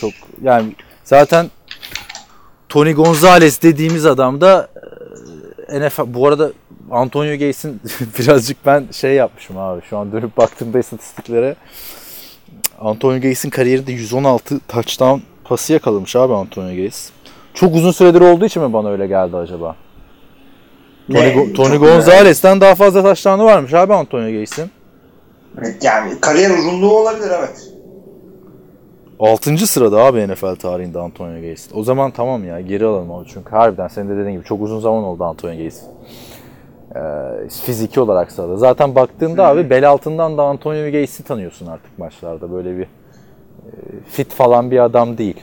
[0.00, 0.10] Çok
[0.42, 0.72] yani
[1.04, 1.50] zaten
[2.68, 4.68] Tony Gonzalez dediğimiz adam da
[5.68, 6.52] e, NFL bu arada
[6.90, 7.80] Antonio Gates'in
[8.18, 9.82] birazcık ben şey yapmışım abi.
[9.90, 11.56] Şu an dönüp baktığımda istatistiklere
[12.80, 17.10] Antonio Gates'in kariyerinde 116 touchdown pası yakalamış abi Antonio Gates.
[17.54, 19.76] Çok uzun süredir olduğu için mi bana öyle geldi acaba?
[21.12, 21.34] Tony, Ne?
[21.34, 24.70] Go- Tony Çok Gonzalez'ten daha fazla touchdown'u varmış abi Antonio Gates'in.
[25.82, 27.73] Yani kariyer uzunluğu olabilir evet.
[29.20, 29.66] 6.
[29.66, 31.68] sırada abi NFL tarihinde Antonio Gates.
[31.74, 34.80] O zaman tamam ya geri alalım onu çünkü harbiden senin de dediğin gibi çok uzun
[34.80, 35.82] zaman oldu Antonio Gates.
[36.96, 37.00] Ee,
[37.64, 38.56] fiziki olarak sahada.
[38.56, 42.52] Zaten baktığında abi bel altından da Antonio Gates'i tanıyorsun artık maçlarda.
[42.52, 42.88] Böyle bir e,
[44.10, 45.36] fit falan bir adam değil.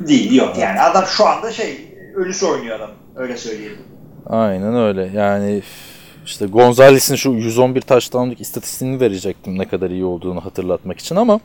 [0.00, 3.78] Değil yok yani adam şu anda şey ölüsü oynuyor adam öyle söyleyelim.
[4.26, 5.10] Aynen öyle.
[5.14, 5.62] Yani
[6.24, 11.40] işte Gonzalez'in şu 111 touchdown'lık istatistiğini verecektim ne kadar iyi olduğunu hatırlatmak için ama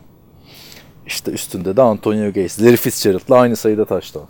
[1.12, 4.26] işte üstünde de Antonio Gates, Larry Fitzgerald'la aynı sayıda touchdown.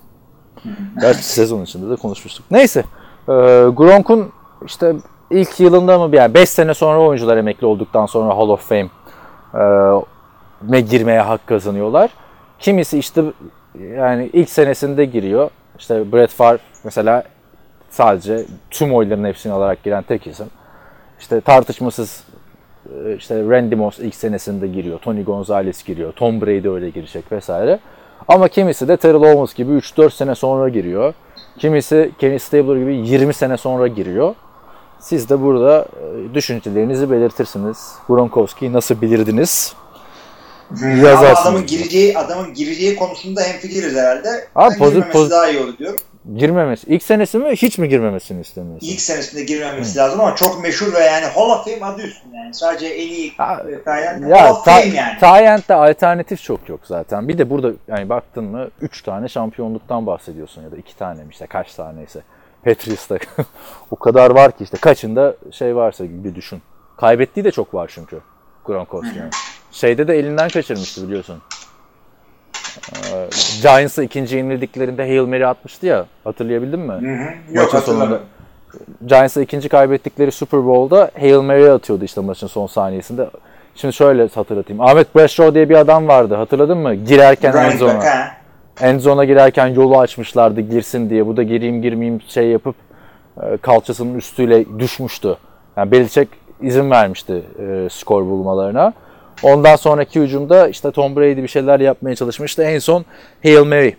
[1.01, 2.47] Gerçi sezon içinde de konuşmuştuk.
[2.51, 2.81] Neyse.
[3.29, 3.33] E,
[3.77, 4.33] Gronk'un
[4.66, 4.97] işte
[5.31, 8.88] ilk yılında mı yani 5 sene sonra oyuncular emekli olduktan sonra Hall of Fame
[10.75, 12.11] e, girmeye hak kazanıyorlar.
[12.59, 13.23] Kimisi işte
[13.97, 15.51] yani ilk senesinde giriyor.
[15.79, 17.25] İşte Brett Favre mesela
[17.90, 20.47] sadece tüm oyların hepsini alarak giren tek isim.
[21.21, 22.25] İşte tartışmasız
[23.18, 24.99] işte Randy Moss ilk senesinde giriyor.
[24.99, 26.12] Tony Gonzalez giriyor.
[26.12, 27.79] Tom Brady öyle girecek vesaire.
[28.29, 31.14] Ama kimisi de Terrell Owens gibi 3-4 sene sonra giriyor.
[31.59, 34.35] Kimisi Kenny Stabler gibi 20 sene sonra giriyor.
[35.01, 35.87] Siz de burada
[36.31, 37.92] e, düşüncelerinizi belirtirsiniz.
[38.09, 39.75] Gronkowski'yi nasıl bilirdiniz?
[40.83, 41.38] Ama Yazarsınız.
[41.47, 44.29] adamın gireceği adamın gireceği konusunda hemfikiriz herhalde.
[44.55, 46.01] Abi pozit- pozit- daha iyi olur diyorum.
[46.37, 46.87] Girmemesi.
[46.95, 47.51] İlk senesi mi?
[47.51, 48.87] Hiç mi girmemesini istemiyorsun?
[48.87, 52.55] İlk senesinde girmemesi lazım ama çok meşhur ve yani Hall of Fame adı üstünde yani.
[52.55, 55.19] Sadece en iyi e, Tayland Hall of Fame yani.
[55.19, 57.29] Tyent'te alternatif çok yok zaten.
[57.29, 61.47] Bir de burada yani baktın mı 3 tane şampiyonluktan bahsediyorsun ya da 2 tane işte
[61.47, 62.21] kaç taneyse.
[62.65, 63.19] Patriots'ta
[63.91, 66.63] o kadar var ki işte kaçında şey varsa bir düşün.
[66.97, 68.21] Kaybettiği de çok var çünkü
[68.65, 69.31] Gronkowski'nin.
[69.73, 71.43] Şeyde de elinden kaçırmıştı biliyorsun.
[73.63, 76.07] Giants'a ikinci yenildiklerinde Hail Mary atmıştı ya.
[76.25, 76.93] Hatırlayabildin mi?
[76.93, 77.59] Hı hı.
[77.59, 78.21] Yok Maçın sonunda.
[79.07, 83.31] Giants'a ikinci kaybettikleri Super Bowl'da Hail Mary atıyordu işte maçın son saniyesinde.
[83.75, 84.83] Şimdi şöyle hatırlatayım.
[84.83, 86.35] Ahmet Bradshaw diye bir adam vardı.
[86.35, 86.95] Hatırladın mı?
[86.95, 88.43] Girerken back, ha.
[88.81, 91.27] End zone'a girerken yolu açmışlardı girsin diye.
[91.27, 92.75] Bu da gireyim girmeyeyim şey yapıp
[93.43, 95.37] e, kalçasının üstüyle düşmüştü.
[95.77, 96.29] Yani Belichick
[96.61, 98.93] izin vermişti e, skor bulmalarına.
[99.42, 102.62] Ondan sonraki hücumda işte Tom Brady bir şeyler yapmaya çalışmıştı.
[102.62, 103.05] En son
[103.42, 103.92] Hail Mary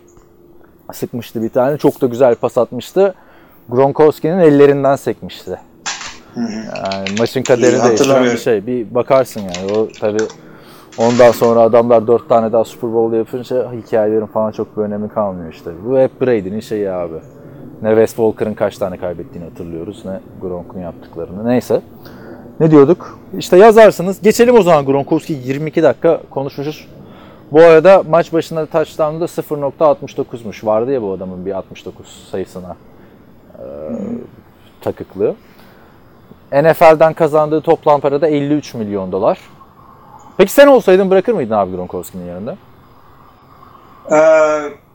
[0.92, 1.78] sıkmıştı bir tane.
[1.78, 3.14] Çok da güzel pas atmıştı.
[3.68, 5.58] Gronkowski'nin ellerinden sekmişti.
[6.36, 8.66] Yani maçın kaderi İyi, değiştiren bir şey.
[8.66, 9.72] Bir bakarsın yani.
[9.78, 10.24] O tabii
[10.98, 15.52] ondan sonra adamlar dört tane daha Super Bowl yapınca hikayelerin falan çok bir önemi kalmıyor
[15.52, 15.70] işte.
[15.86, 17.16] Bu hep Brady'nin şeyi abi.
[17.82, 21.48] Ne Wes Walker'ın kaç tane kaybettiğini hatırlıyoruz ne Gronk'un yaptıklarını.
[21.48, 21.82] Neyse.
[22.60, 23.18] Ne diyorduk?
[23.38, 24.22] İşte yazarsınız.
[24.22, 26.88] Geçelim o zaman Gronkowski 22 dakika konuşmuşuz.
[27.52, 30.66] Bu arada maç başında touchdown'da 0.69'muş.
[30.66, 32.76] Vardı ya bu adamın bir 69 sayısına
[33.58, 33.62] e,
[34.80, 35.34] takıklığı.
[36.52, 39.38] NFL'den kazandığı toplam para da 53 milyon dolar.
[40.36, 42.56] Peki sen olsaydın bırakır mıydın abi Gronkowski'nin yanında?
[44.10, 44.16] Ee,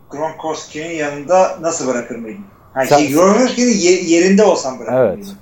[0.10, 2.46] Gronkowski'nin yanında nasıl bırakır mıydın?
[2.74, 5.18] Ha, Sen- Gronkowski'nin ye- yerinde olsam bırakır Evet.
[5.18, 5.34] mıydın?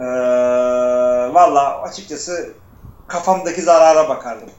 [0.00, 0.04] Ee,
[1.34, 2.52] Valla açıkçası
[3.06, 4.50] kafamdaki zarara bakardım.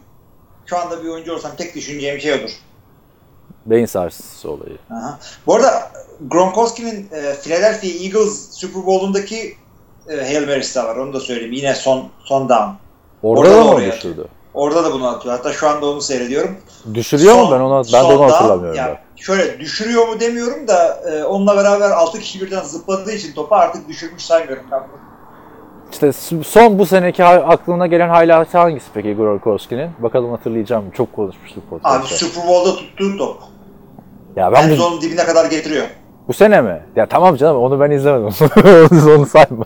[0.65, 2.51] Şu anda bir oyuncu olsam tek düşüneceğim şey odur.
[3.65, 4.77] Beyin sarsıntısı olayı.
[4.91, 5.19] Aha.
[5.47, 9.57] Bu arada Gronkowski'nin e, Philadelphia Eagles Super Bowl'undaki
[10.09, 10.95] e, Hail Mary'si de var.
[10.95, 11.53] Onu da söyleyeyim.
[11.53, 12.69] Yine son son down.
[13.23, 14.27] Orada, Orada da mı düşürdü?
[14.53, 15.35] Orada da bunu atıyor.
[15.35, 16.57] Hatta şu anda onu seyrediyorum.
[16.93, 18.77] Düşürüyor mu Son- ben onu ben de onu hatırlamıyorum.
[18.77, 18.99] ya bak.
[19.15, 23.87] şöyle düşürüyor mu demiyorum da e, onunla beraber 6 kişi birden zıpladığı için topu artık
[23.87, 25.04] düşürmüş saymıyorum ben bunu.
[25.91, 26.11] İşte
[26.43, 29.89] son bu seneki aklına gelen highlight hangisi peki Gronkowski'nin?
[29.99, 30.91] Bakalım hatırlayacağım.
[30.91, 32.25] Çok konuşmuştuk Abi podcast'ta.
[32.25, 33.37] Super Bowl'da tuttuğu top.
[34.35, 35.85] Ya ben bu, Endzone dibine kadar getiriyor.
[36.27, 36.81] bu sene mi?
[36.95, 38.33] Ya tamam canım onu ben izlemedim.
[39.17, 39.65] onu, sayma.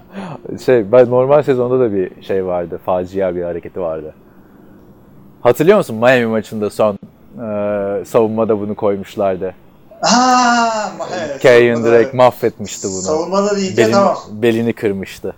[0.65, 2.79] Şey ben normal sezonda da bir şey vardı.
[2.85, 4.13] Facia bir hareketi vardı.
[5.41, 9.53] Hatırlıyor musun Miami maçında son e, savunmada bunu koymuşlardı.
[10.01, 11.41] Aa, evet.
[11.43, 13.01] Savunmada- direkt mahvetmişti bunu.
[13.01, 14.17] Savunmada deyince belini, tamam.
[14.31, 15.33] belini kırmıştı.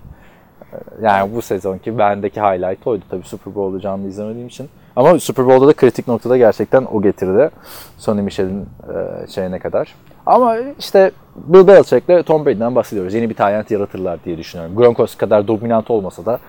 [1.02, 3.04] Yani bu sezonki bendeki highlight oydu.
[3.10, 7.50] Tabii Super Bowl'u canlı izlemediğim için Ama Super Bowl'da da kritik noktada gerçekten o getirdi.
[7.98, 9.96] Sonny Michel'in e, şeyine kadar.
[10.26, 13.14] Ama işte Bill Belichick'le Tom Brady'den bahsediyoruz.
[13.14, 14.76] Yeni bir tayyent yaratırlar diye düşünüyorum.
[14.76, 16.40] Gronkowski kadar dominant olmasa da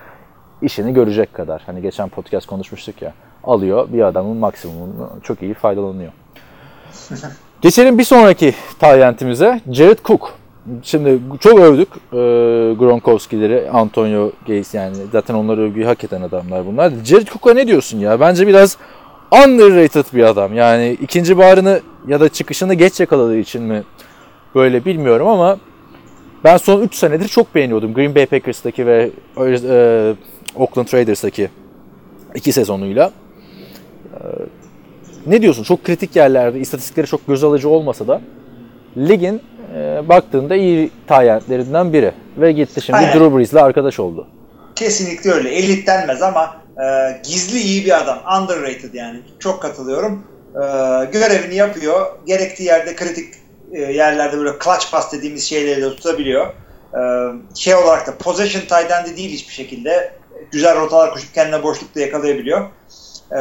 [0.61, 1.61] işini görecek kadar.
[1.65, 3.13] Hani geçen podcast konuşmuştuk ya.
[3.43, 6.11] Alıyor bir adamın maksimumunu çok iyi faydalanıyor.
[7.61, 9.61] Geçelim bir sonraki tayyentimize.
[9.71, 10.42] Jared Cook.
[10.83, 12.17] Şimdi çok övdük e,
[12.79, 16.91] Gronkowski'leri, Antonio Gates yani zaten onları övgüyü hak eden adamlar bunlar.
[17.03, 18.19] Jared Cook'a ne diyorsun ya?
[18.19, 18.77] Bence biraz
[19.45, 20.53] underrated bir adam.
[20.53, 23.83] Yani ikinci barını ya da çıkışını geç yakaladığı için mi
[24.55, 25.57] böyle bilmiyorum ama
[26.43, 30.15] ben son 3 senedir çok beğeniyordum Green Bay Packers'taki ve e,
[30.55, 31.49] Oakland Raiders'taki
[32.35, 33.11] iki sezonuyla.
[34.13, 34.17] E,
[35.27, 35.63] ne diyorsun?
[35.63, 38.21] Çok kritik yerlerde, istatistikleri çok göz alıcı olmasa da
[38.97, 39.41] ligin
[39.75, 42.11] e, baktığında iyi tayyentlerinden biri.
[42.37, 43.13] Ve gitti şimdi Aynen.
[43.13, 44.27] Drew Brees'le arkadaş oldu.
[44.75, 45.49] Kesinlikle öyle.
[45.49, 46.85] Elit denmez ama e,
[47.23, 48.19] gizli iyi bir adam.
[48.41, 49.19] Underrated yani.
[49.39, 50.23] Çok katılıyorum.
[50.55, 50.61] E,
[51.11, 52.05] görevini yapıyor.
[52.25, 53.33] Gerektiği yerde kritik
[53.71, 56.47] e, yerlerde böyle clutch pass dediğimiz şeyleri de tutabiliyor.
[56.93, 57.01] E,
[57.55, 60.13] şey olarak da possession tight end'i değil hiçbir şekilde.
[60.51, 62.61] Güzel rotalar koşup kendine boşlukta yakalayabiliyor.
[63.31, 63.39] E,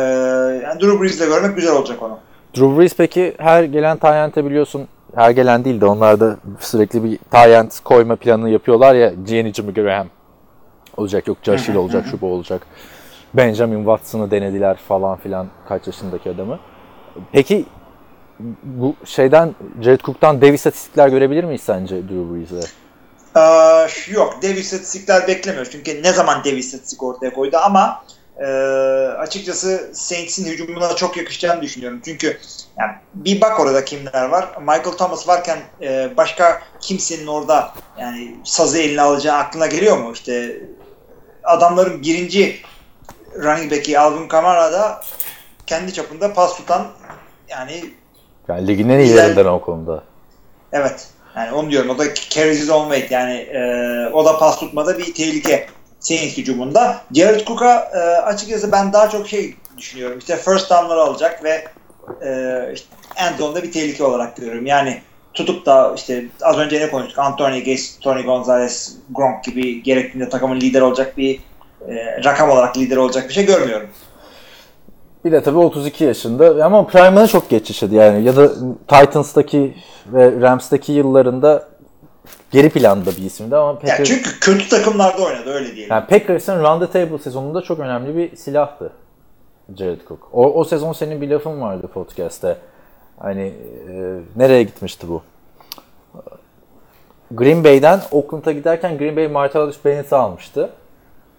[0.65, 2.19] yani Drew Brees'le görmek güzel olacak onu.
[2.57, 7.19] Drew Brees peki her gelen tayyente biliyorsun her gelen değil de onlar da sürekli bir
[7.31, 10.07] tayyent koyma planını yapıyorlar ya Gianni Jimmy Graham
[10.97, 12.67] olacak yok Josh Hill olacak şu bu olacak.
[13.35, 16.59] Benjamin Watson'ı denediler falan filan kaç yaşındaki adamı.
[17.33, 17.65] Peki
[18.63, 22.69] bu şeyden Jared Cook'tan dev istatistikler görebilir miyiz sence Drew Brees'e?
[23.37, 25.73] Ee, yok dev istatistikler beklemiyoruz.
[25.73, 28.05] Çünkü ne zaman dev istatistik ortaya koydu ama
[28.43, 28.47] e,
[29.19, 32.01] açıkçası Saints'in hücumuna çok yakışacağını düşünüyorum.
[32.05, 32.39] Çünkü
[32.79, 34.49] yani bir bak orada kimler var.
[34.61, 40.13] Michael Thomas varken e, başka kimsenin orada yani sazı eline alacağı aklına geliyor mu?
[40.13, 40.61] İşte
[41.45, 42.61] adamların birinci
[43.35, 45.03] running back'i Alvin Kamara da
[45.67, 46.87] kendi çapında pas tutan
[47.49, 47.85] yani
[48.49, 50.05] Yani ligin en iyilerinden o konuda.
[50.73, 51.09] Evet.
[51.37, 51.91] Yani onu diyorum.
[51.91, 53.11] O da carries on weight.
[53.11, 53.61] Yani e,
[54.13, 55.67] o da pas tutmada bir tehlike
[56.03, 56.97] Saints hücumunda.
[57.15, 60.19] Jared Cook'a e, açıkçası ben daha çok şey düşünüyorum.
[60.19, 61.65] İşte first down'ları alacak ve
[62.23, 62.87] e, işte
[63.17, 64.67] end zone'da bir tehlike olarak görüyorum.
[64.67, 65.01] Yani
[65.35, 67.19] tutup da işte az önce ne konuştuk?
[67.19, 71.41] Anthony Gates, Tony Gonzalez, Gronk gibi gerektiğinde takımın lider olacak bir
[71.89, 73.89] e, rakam olarak lider olacak bir şey görmüyorum.
[75.25, 78.25] Bir de tabii 32 yaşında ama prime'ını çok geç yaşadı yani.
[78.25, 78.51] Ya da
[78.89, 79.75] Titans'taki
[80.07, 81.72] ve Rams'taki yıllarında
[82.53, 85.95] geri planda bir isimdi ama Yani Packers, çünkü kötü takımlarda oynadı öyle diyelim.
[85.95, 88.93] yani Packers'ın Run the Table sezonunda çok önemli bir silahtı
[89.77, 90.29] Jared Cook.
[90.33, 92.57] O, o sezon senin bir lafın vardı podcast'te.
[93.19, 93.53] Hani
[93.89, 95.23] e, nereye gitmişti bu?
[97.31, 100.71] Green Bay'den Oakland'a giderken Green Bay Martellus Bennett'i almıştı.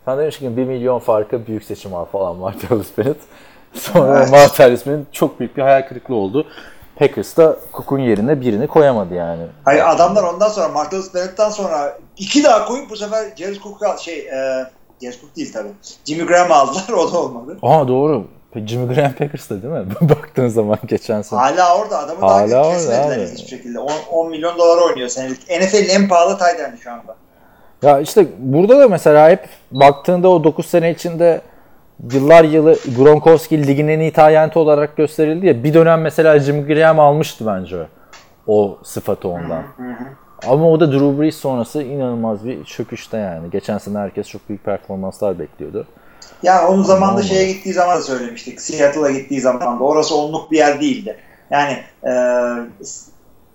[0.05, 3.17] Sen demiş ki 1 milyon farkı büyük seçim var falan Martellus Bennett.
[3.73, 4.31] Sonra Evet.
[4.31, 6.45] Martellus Bennett çok büyük bir hayal kırıklığı oldu.
[7.07, 9.43] Packers da Cook'un yerine birini koyamadı yani.
[9.65, 13.97] Hayır adamlar ondan sonra Martellus Bennett'ten sonra iki daha koyup bu sefer Jared Cook'u al
[13.97, 14.65] şey e,
[15.01, 15.71] Jared Cook değil tabii.
[16.05, 17.57] Jimmy Graham'ı aldılar o da olmadı.
[17.61, 18.27] Aa doğru.
[18.65, 19.85] Jimmy Graham Packers'ta değil mi?
[20.01, 21.39] Baktığın zaman geçen sene.
[21.39, 23.31] Hala orada adamı Hala daha orada kesmediler abi.
[23.33, 23.79] hiçbir şekilde.
[23.79, 25.41] 10, 10 milyon dolar oynuyor senelik.
[25.49, 27.15] NFL'in en pahalı tight şu anda.
[27.81, 31.41] Ya işte burada da mesela hep baktığında o 9 sene içinde
[32.13, 35.63] yıllar yılı Gronkowski ligin en iyi tayyenti olarak gösterildi ya.
[35.63, 37.77] Bir dönem mesela Jimmy Graham almıştı bence
[38.47, 39.63] o sıfatı ondan.
[40.47, 43.49] Ama o da Drew Brees sonrası inanılmaz bir çöküşte yani.
[43.49, 45.87] Geçen sene herkes çok büyük performanslar bekliyordu.
[46.43, 47.27] Ya onun zamanında Olmadı.
[47.27, 48.61] şeye gittiği zaman da söylemiştik.
[48.61, 49.83] Seattle'a gittiği zaman da.
[49.83, 51.17] Orası onluk bir yer değildi.
[51.51, 51.77] Yani
[52.07, 52.13] e,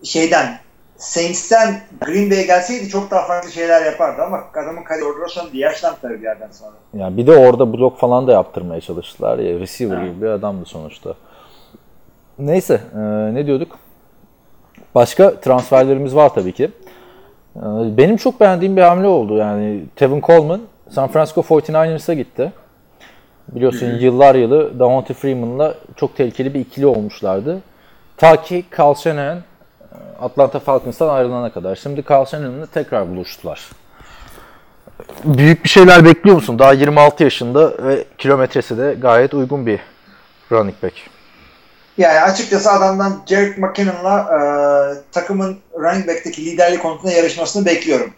[0.02, 0.58] şeyden
[0.98, 5.96] Saints'ten Green Bay'e gelseydi çok daha farklı şeyler yapardı ama adamın kariyeri orada sonunda yaşlandı
[6.02, 6.72] tabii bir yerden sonra.
[6.94, 9.60] Yani bir de orada blok falan da yaptırmaya çalıştılar ya.
[9.60, 10.06] Receiver Ha.
[10.06, 11.14] gibi bir adamdı sonuçta.
[12.38, 12.98] Neyse e,
[13.34, 13.78] ne diyorduk?
[14.94, 16.64] Başka transferlerimiz var tabii ki.
[17.56, 17.60] E,
[17.96, 19.36] benim çok beğendiğim bir hamle oldu.
[19.36, 22.52] Yani Tevin Coleman San Francisco 49ers'a gitti.
[23.48, 27.60] Biliyorsun yıllar yılı Davante Freeman'la çok tehlikeli bir ikili olmuşlardı.
[28.16, 29.38] Ta ki Carl Shanahan
[30.20, 31.76] Atlanta Falcons'tan ayrılana kadar.
[31.76, 33.68] Şimdi Carl Shanahan'la tekrar buluştular
[35.24, 36.58] büyük bir şeyler bekliyor musun?
[36.58, 39.80] Daha 26 yaşında ve kilometresi de gayet uygun bir
[40.52, 40.94] running back.
[41.98, 44.40] Yani açıkçası adamdan Jerick McKinnon'la e,
[45.12, 48.12] takımın running back'teki liderlik konusunda yarışmasını bekliyorum.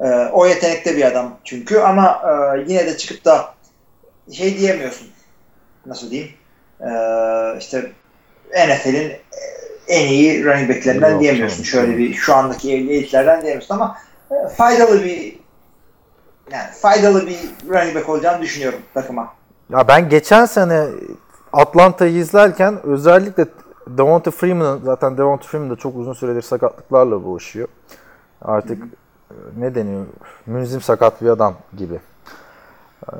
[0.00, 2.22] E, o yetenekte bir adam çünkü ama
[2.56, 3.54] e, yine de çıkıp da
[4.32, 5.08] şey diyemiyorsun.
[5.86, 6.32] Nasıl diyeyim?
[6.80, 6.90] E,
[7.58, 7.92] işte
[8.50, 9.12] NFL'in
[9.88, 11.56] en iyi running back'lerinden Yok, diyemiyorsun.
[11.56, 11.66] tabii.
[11.66, 13.96] Şöyle bir şu andaki elitlerden diyemiyorsun ama
[14.30, 15.38] e, faydalı bir
[16.52, 19.32] yani faydalı bir running back olacağını düşünüyorum takıma.
[19.70, 20.86] Ya ben geçen sene
[21.52, 23.46] Atlanta'yı izlerken özellikle
[23.86, 27.68] Devonta Freeman'ın zaten Devonta Freeman da çok uzun süredir sakatlıklarla boğuşuyor.
[28.42, 28.78] Artık
[29.30, 30.06] e, ne deniyor?
[30.46, 32.00] Münzim sakat bir adam gibi.
[33.12, 33.16] Ee,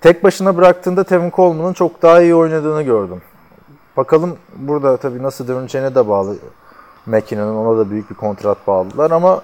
[0.00, 3.22] Tek başına bıraktığında Tevin Coleman'ın çok daha iyi oynadığını gördüm.
[3.96, 6.36] Bakalım burada tabii nasıl döneceğine de bağlı.
[7.06, 9.42] McKinnon'ın ona da büyük bir kontrat bağladılar ama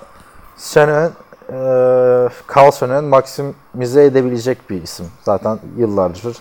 [0.56, 1.10] Senen,
[1.48, 1.54] e,
[2.56, 5.06] Carl Senen maksimize edebilecek bir isim.
[5.22, 6.36] Zaten yıllardır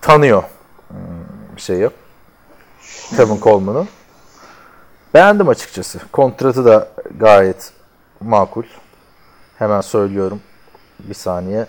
[0.00, 0.42] tanıyor
[0.88, 1.90] hmm, şeyi.
[3.16, 3.86] Tevin Coleman'ı.
[5.14, 6.00] Beğendim açıkçası.
[6.12, 6.88] Kontratı da
[7.18, 7.72] gayet
[8.20, 8.64] makul.
[9.58, 10.40] Hemen söylüyorum.
[10.98, 11.66] Bir saniye.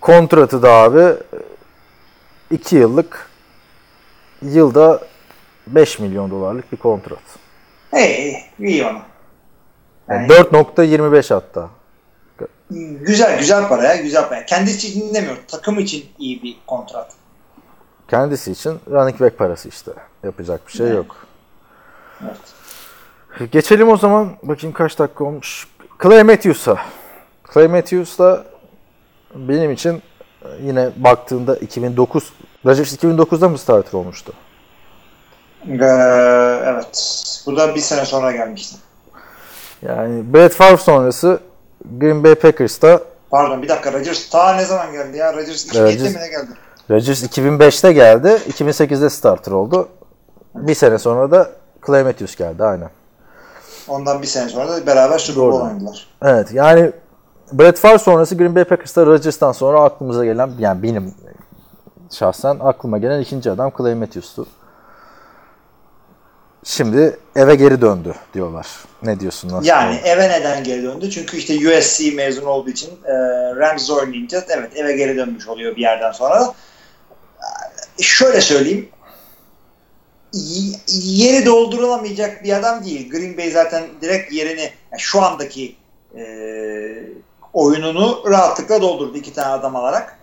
[0.00, 1.16] Kontratı da abi
[2.52, 3.30] 2 yıllık
[4.42, 5.00] yılda
[5.66, 7.22] 5 milyon dolarlık bir kontrat.
[7.90, 9.02] Hey, iyi ona.
[10.08, 11.70] Yani Yani 4.25 hatta.
[13.00, 14.46] güzel güzel para ya güzel para.
[14.46, 15.36] Kendisi için dinlemiyor.
[15.48, 17.12] Takım için iyi bir kontrat.
[18.08, 19.90] Kendisi için running back parası işte.
[20.22, 20.96] Yapacak bir şey Evet.
[20.96, 21.26] yok.
[22.22, 23.52] Evet.
[23.52, 24.36] Geçelim o zaman.
[24.42, 25.68] Bakayım kaç dakika olmuş.
[26.02, 26.76] Clay Matthews'a.
[27.54, 28.44] Clay Matthews da
[29.34, 30.02] benim için
[30.62, 32.32] yine baktığımda 2009
[32.66, 34.32] Rodgers 2009'da mı starter olmuştu?
[35.68, 35.74] Ee,
[36.64, 37.18] evet.
[37.46, 38.76] Bu da bir sene sonra gelmişti.
[39.82, 41.40] Yani Brett Favre sonrası
[41.98, 45.32] Green Bay Packers'ta Pardon bir dakika Rodgers ta ne zaman geldi ya?
[45.32, 46.50] Rodgers 2007'de Rodgers- mi ne geldi?
[46.90, 48.28] Rodgers 2005'te geldi.
[48.48, 49.88] 2008'de starter oldu.
[50.54, 51.50] Bir sene sonra da
[51.86, 52.90] Clay Matthews geldi aynen.
[53.88, 56.06] Ondan bir sene sonra da beraber Super Bowl oynadılar.
[56.22, 56.92] Evet yani
[57.52, 61.14] Brett Favre sonrası Green Bay Packers'ta Rodgers'tan sonra aklımıza gelen yani benim
[62.12, 64.46] şahsen aklıma gelen ikinci adam Clay Matthews'tu.
[66.64, 68.66] Şimdi eve geri döndü diyorlar.
[69.02, 69.48] Ne diyorsun?
[69.48, 69.66] Nasıl?
[69.66, 71.10] Yani eve neden geri döndü?
[71.10, 73.12] Çünkü işte USC mezun olduğu için e,
[73.56, 76.54] Rams oynayınca evet eve geri dönmüş oluyor bir yerden sonra.
[77.98, 78.88] E, Şöyle söyleyeyim.
[80.88, 83.10] Yeri doldurulamayacak bir adam değil.
[83.10, 85.76] Green Bay zaten direkt yerini yani şu andaki
[86.16, 86.22] e,
[87.52, 90.18] oyununu rahatlıkla doldurdu iki tane adam alarak.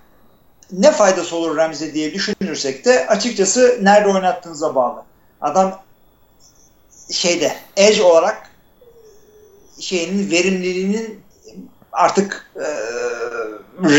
[0.72, 5.04] Ne faydası olur Rams'e diye düşünürsek de açıkçası nerede oynattığınıza bağlı.
[5.42, 5.82] Adam
[7.12, 8.52] şeyde edge olarak
[9.80, 11.22] şeyinin verimliliğinin
[11.92, 12.68] artık e,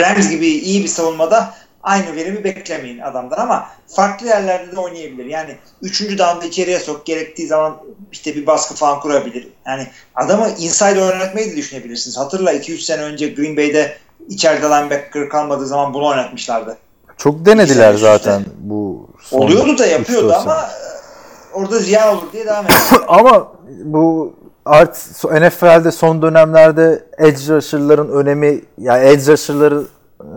[0.01, 5.25] Rams gibi iyi bir savunmada aynı verimi beklemeyin adamdan ama farklı yerlerde de oynayabilir.
[5.25, 7.81] Yani üçüncü down'da içeriye sok gerektiği zaman
[8.13, 9.49] işte bir baskı falan kurabilir.
[9.67, 12.19] Yani adamı inside oynatmayı da düşünebilirsiniz.
[12.19, 13.97] Hatırla 2-3 sene önce Green Bay'de
[14.29, 16.77] içeride linebacker kalmadığı zaman bunu oynatmışlardı.
[17.17, 22.47] Çok denediler üst zaten bu son Oluyordu da yapıyordu ama e, orada ziyan olur diye
[22.47, 22.81] devam ediyor.
[23.09, 23.53] Ama
[23.85, 24.33] bu
[24.65, 29.85] art NFL'de son dönemlerde edge rusher'ların önemi yani edge rusher'ları
[30.21, 30.29] e,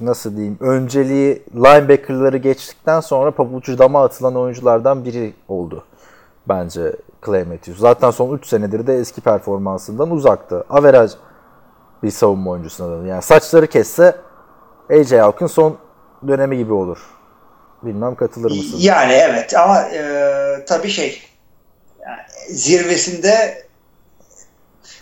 [0.00, 5.84] nasıl diyeyim önceliği linebacker'ları geçtikten sonra pabucu dama atılan oyunculardan biri oldu
[6.48, 6.96] bence
[7.26, 7.80] Clay Matthews.
[7.80, 10.64] Zaten son 3 senedir de eski performansından uzaktı.
[10.70, 11.12] Average
[12.02, 13.08] bir savunma oyuncusuna döndü.
[13.08, 14.16] Yani saçları kesse
[14.90, 15.78] AJ Hawk'ın son
[16.28, 16.98] dönemi gibi olur.
[17.82, 18.76] Bilmem katılır mısın?
[18.78, 21.22] Yani evet ama e, tabii şey
[22.06, 23.64] yani zirvesinde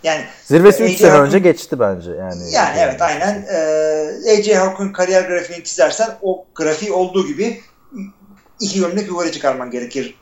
[0.02, 2.11] yani Zirvesi 3 AJ sene önce geçti bence.
[2.11, 7.61] Yani, yani evet aynen e, AJ Hawk'un kariyer grafiğini çizersen o grafiği olduğu gibi
[8.61, 10.14] iki gömlek yukarı çıkarman gerekir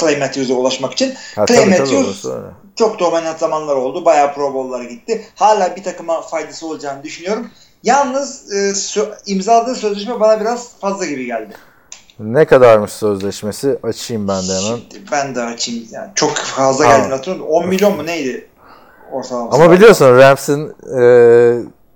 [0.00, 1.14] Clay Matthews'a ulaşmak için.
[1.36, 2.46] Ha, Clay tabii, tabii, Matthews öyle.
[2.76, 4.04] çok dominant zamanlar oldu.
[4.04, 5.26] Bayağı Pro Bowl'lara gitti.
[5.34, 7.50] Hala bir takıma faydası olacağını düşünüyorum.
[7.82, 11.54] Yalnız e, sö- imzaladığı sözleşme bana biraz fazla gibi geldi.
[12.18, 13.78] Ne kadarmış sözleşmesi?
[13.82, 14.76] Açayım ben de hemen.
[14.76, 15.84] Şimdi ben de açayım.
[15.90, 17.46] Yani çok fazla geldiğini hatırlıyorum.
[17.50, 18.48] 10 milyon mu neydi
[19.12, 19.62] ortalaması?
[19.62, 20.68] Ama biliyorsun Rams'in
[21.00, 21.02] e,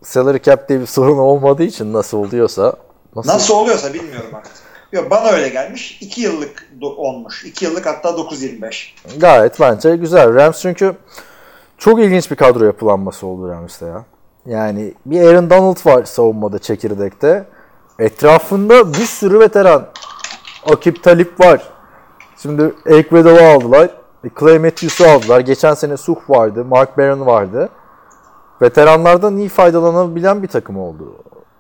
[0.05, 2.73] salary cap diye bir sorun olmadığı için nasıl oluyorsa
[3.17, 4.53] nasıl, Nasıl oluyorsa bilmiyorum artık.
[4.93, 5.99] Yok bana öyle gelmiş.
[6.01, 7.45] 2 yıllık olmuş.
[7.45, 9.19] 2 yıllık hatta 9.25.
[9.21, 10.35] gayet bence güzel.
[10.35, 10.97] Rams çünkü
[11.79, 14.05] çok ilginç bir kadro yapılanması oldu Rams'te ya.
[14.47, 17.45] Yani bir Aaron Donald var savunmada çekirdekte.
[17.99, 19.87] Etrafında bir sürü veteran.
[20.73, 21.63] Akip Talip var.
[22.43, 23.91] Şimdi Weddle'ı aldılar.
[24.25, 25.41] E, Clay Matthews'u aldılar.
[25.41, 26.65] Geçen sene Suh vardı.
[26.65, 27.69] Mark Barron vardı.
[28.63, 31.17] Veteranlardan iyi faydalanabilen bir takım oldu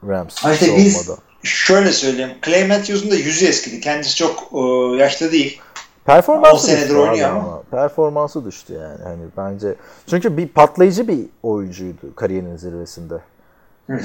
[0.09, 1.21] Rams işte biz- savunmada.
[1.43, 2.31] Şöyle söyleyeyim.
[2.45, 3.81] Clay Matthews'un da yüzü eskidi.
[3.81, 4.59] Kendisi çok e,
[4.97, 5.61] yaşlı değil.
[6.05, 7.63] Performansı senedir düştü oynuyor abi ama.
[7.71, 9.03] Performansı düştü yani.
[9.05, 9.75] Hani bence
[10.07, 13.15] çünkü bir patlayıcı bir oyuncuydu kariyerinin zirvesinde.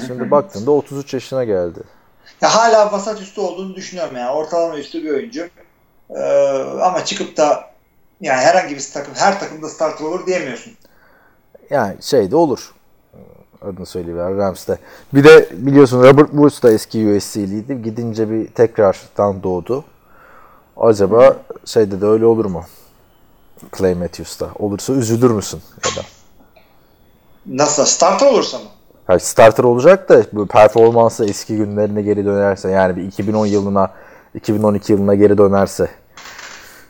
[0.06, 1.80] Şimdi baktığında 33 yaşına geldi.
[2.40, 4.30] Ya hala vasat üstü olduğunu düşünüyorum yani.
[4.30, 5.48] Ortalama üstü bir oyuncu.
[6.10, 6.22] Ee,
[6.82, 7.70] ama çıkıp da
[8.20, 10.72] yani herhangi bir takım her takımda starter olur diyemiyorsun.
[11.70, 12.73] Yani şey de olur.
[13.64, 14.78] Adını söyleyeyim Rams'te.
[15.14, 17.82] Bir de biliyorsun Robert Woods da eski USC'liydi.
[17.82, 19.84] Gidince bir tekrardan doğdu.
[20.76, 22.64] Acaba şeyde de öyle olur mu?
[23.78, 24.48] Clay Matthews'ta.
[24.58, 25.60] Olursa üzülür müsün?
[25.84, 26.06] Ya da.
[27.46, 27.84] Nasıl?
[27.84, 28.64] Starter olursa mı?
[29.08, 33.90] Yani starter olacak da bu performansı eski günlerine geri dönerse yani bir 2010 yılına
[34.34, 35.88] 2012 yılına geri dönerse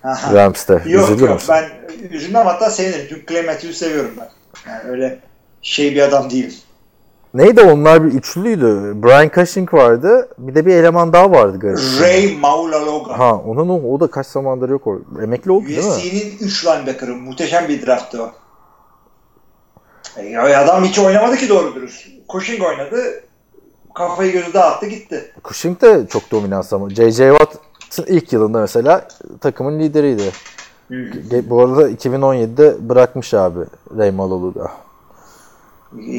[0.04, 0.34] Aha.
[0.34, 1.54] Rams'te Yok üzülür yok müsün?
[1.54, 1.70] ben
[2.10, 3.06] üzülmem hatta sevinirim.
[3.08, 4.28] Çünkü Clay Matthews'u seviyorum ben.
[4.70, 5.18] Yani öyle
[5.64, 6.54] şey bir adam değilim.
[7.34, 9.02] Neydi onlar bir üçlüydü.
[9.02, 10.28] Brian Cushing vardı.
[10.38, 11.78] Bir de bir eleman daha vardı garip.
[12.00, 13.18] Ray Maulaloga.
[13.18, 14.86] Ha onun o, o da kaç zamandır yok.
[14.86, 14.98] o.
[15.22, 15.90] Emekli oldu değil mi?
[15.90, 17.14] USC'nin 3 linebacker'ı.
[17.14, 18.30] Muhteşem bir drafttı o.
[20.16, 22.06] E, ya adam hiç oynamadı ki doğru dürüst.
[22.32, 23.24] Cushing oynadı.
[23.94, 25.32] Kafayı gözü dağıttı gitti.
[25.44, 26.90] Cushing de çok dominans ama.
[26.90, 27.30] J.J.
[27.30, 29.08] Watt'ın ilk yılında mesela
[29.40, 30.32] takımın lideriydi.
[31.50, 33.60] Bu arada 2017'de bırakmış abi
[33.98, 34.70] Ray Malolu'da.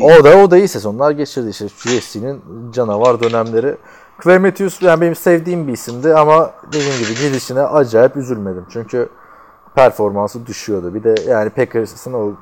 [0.03, 3.75] O da o da iyi sezonlar geçirdi işte USC'nin canavar dönemleri.
[4.25, 8.65] Matthews yani benim sevdiğim bir isimdi ama dediğim gibi gidişine acayip üzülmedim.
[8.73, 9.09] Çünkü
[9.75, 10.93] performansı düşüyordu.
[10.93, 12.33] Bir de yani Packers'ın o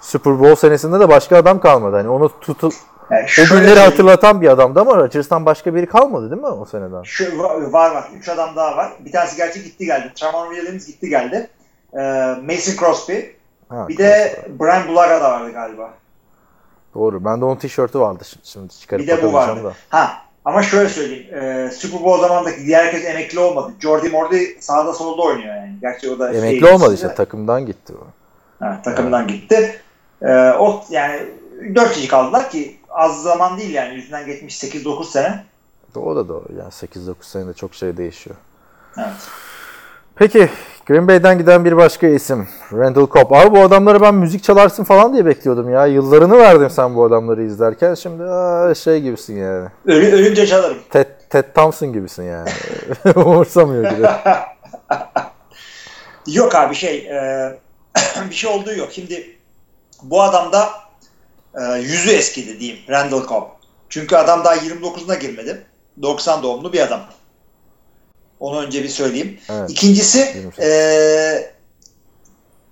[0.00, 1.96] Super Bowl senesinde de başka adam kalmadı.
[1.96, 2.72] Hani onu tutup
[3.10, 3.78] Yani o günleri söyleyeyim.
[3.78, 7.02] hatırlatan bir adamdı ama Rodgers'tan başka biri kalmadı değil mi o seneden?
[7.02, 7.38] Şu,
[7.72, 8.10] var var.
[8.18, 8.92] Üç adam daha var.
[9.04, 10.12] Bir tanesi gerçi gitti geldi.
[10.14, 11.50] Tramon Williams gitti geldi.
[11.94, 11.98] Ee,
[12.46, 13.18] Mason Crosby.
[13.68, 15.90] Ha, Bir de Brian Bulaga da vardı galiba.
[16.94, 17.24] Doğru.
[17.24, 19.64] Bende onun tişörtü vardı şimdi, çıkarıp Bir de bu vardı.
[19.64, 19.72] da.
[19.88, 20.12] Ha
[20.44, 21.34] ama şöyle söyleyeyim.
[21.34, 23.72] E, Super Bowl zamanındaki diğer herkes emekli olmadı.
[23.80, 25.74] Jordy Mordy sağda solda oynuyor yani.
[25.80, 28.06] Gerçi o da Emekli şey- olmadı işte takımdan gitti o.
[28.64, 29.80] Ha, takımdan gitti.
[30.22, 31.20] E, o yani
[31.74, 33.94] 4 kişi kaldılar ki az zaman değil yani.
[33.94, 35.44] Yüzünden geçmiş 8-9 sene.
[35.96, 36.44] O da doğru.
[36.58, 38.36] Yani 8-9 senede çok şey değişiyor.
[38.98, 39.28] Evet.
[40.14, 40.50] Peki
[40.86, 42.48] Green Bay'den giden bir başka isim.
[42.72, 43.32] Randall Cobb.
[43.32, 45.86] Abi bu adamları ben müzik çalarsın falan diye bekliyordum ya.
[45.86, 47.94] Yıllarını verdim sen bu adamları izlerken.
[47.94, 49.68] Şimdi aa, şey gibisin yani.
[49.86, 50.78] Ölü, ölünce çalarım.
[50.90, 52.50] Ted, Ted Thompson gibisin yani.
[53.16, 54.06] Umursamıyor gibi.
[56.36, 57.58] Yok abi şey e,
[58.30, 58.88] bir şey olduğu yok.
[58.92, 59.36] Şimdi
[60.02, 60.68] bu adam da
[61.54, 63.44] e, yüzü eskidi diyeyim Randall Cobb.
[63.88, 65.66] Çünkü adam daha 29'una girmedi.
[66.02, 67.00] 90 doğumlu bir adam.
[68.40, 69.38] Onu önce bir söyleyeyim.
[69.50, 69.70] Evet.
[69.70, 70.64] İkincisi 28.
[70.64, 71.52] e,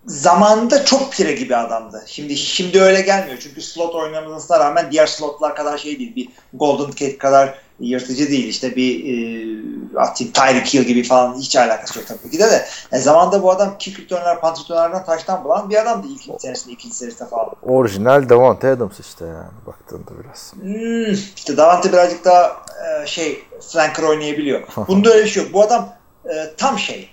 [0.07, 2.05] zamanında çok pire gibi adamdı.
[2.07, 3.39] Şimdi şimdi öyle gelmiyor.
[3.41, 6.17] Çünkü slot oynamasına rağmen diğer slotlar kadar şey değil.
[6.17, 8.49] Bir Golden Tate kadar yırtıcı değil.
[8.49, 12.67] İşte bir e, atayım Tyreek Hill gibi falan hiç alakası yok tabii ki de de.
[12.93, 16.97] Yani zamanında bu adam kick returner, punt returner'dan taştan bulan bir adamdı ilk senesinde, ikinci
[16.97, 17.51] senesinde falan.
[17.63, 20.53] Orijinal Davante Adams işte yani baktığında biraz.
[20.53, 22.57] Hmm, işte Davante birazcık daha
[23.03, 24.63] e, şey flanker oynayabiliyor.
[24.89, 25.53] Bunda öyle bir şey yok.
[25.53, 25.89] Bu adam
[26.25, 27.11] e, tam şey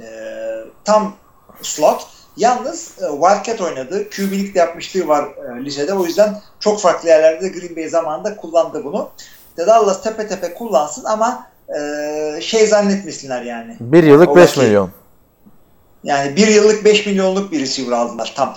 [0.00, 0.06] e,
[0.84, 1.14] tam
[1.62, 2.06] slot.
[2.36, 4.10] Yalnız e, Wildcat oynadı.
[4.10, 5.94] QB'lik de yapmışlığı var e, lisede.
[5.94, 9.10] O yüzden çok farklı yerlerde de Green Bay zamanında kullandı bunu.
[9.58, 11.46] Dallas tepe tepe kullansın ama
[11.78, 13.76] e, şey zannetmesinler yani.
[13.80, 14.90] Bir yıllık O 5 vakit- milyon.
[16.04, 18.54] Yani bir yıllık 5 milyonluk bir receiver aldılar tam.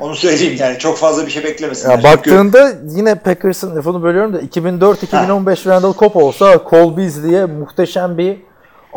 [0.00, 0.78] Onu söyleyeyim yani.
[0.78, 1.90] Çok fazla bir şey beklemesinler.
[1.90, 8.18] Ya Çünkü- baktığında yine Packers'ın lafını bölüyorum da 2004-2015 Randall Cobb olsa Cole Beasley'e muhteşem
[8.18, 8.38] bir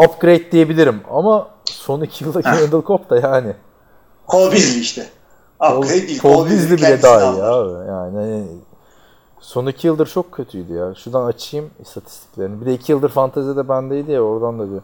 [0.06, 1.02] upgrade diyebilirim.
[1.12, 2.48] Ama son iki yıldaki.
[2.48, 3.54] Randall Cobb da yani.
[4.30, 5.06] Cole Beasley işte.
[5.62, 6.22] Cole, Upgrade değil.
[6.22, 7.88] Cole Beasley Beasley bile daha iyi abi.
[7.90, 8.44] Yani
[9.42, 10.96] son iki yıldır çok kötüydü ya.
[10.96, 12.62] Şuradan açayım istatistiklerini.
[12.62, 14.82] Bir de iki yıldır fantezide bendeydi ya oradan da bir.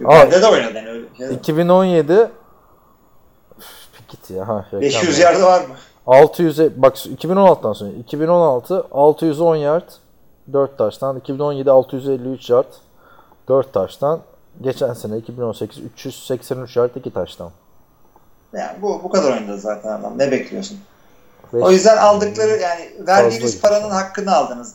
[0.08, 1.10] Bende de oynadı yani öyle.
[1.12, 1.34] bir şey.
[1.34, 2.12] 2017
[3.58, 4.48] Üf, git ya.
[4.48, 5.30] Ha, reklam 500 ya.
[5.30, 5.74] yardı var mı?
[6.06, 9.88] 600'e bak 2016'dan sonra 2016 610 yard
[10.52, 12.72] 4 taştan 2017 653 yard
[13.48, 14.20] 4 taştan
[14.60, 17.50] geçen sene 2018 383 yard 2 taştan.
[18.52, 20.18] Yani bu bu kadar oynadı zaten adam.
[20.18, 20.78] Ne bekliyorsun?
[21.52, 24.74] Beş- O yüzden aldıkları yani verdiğiniz paranın hakkını aldınız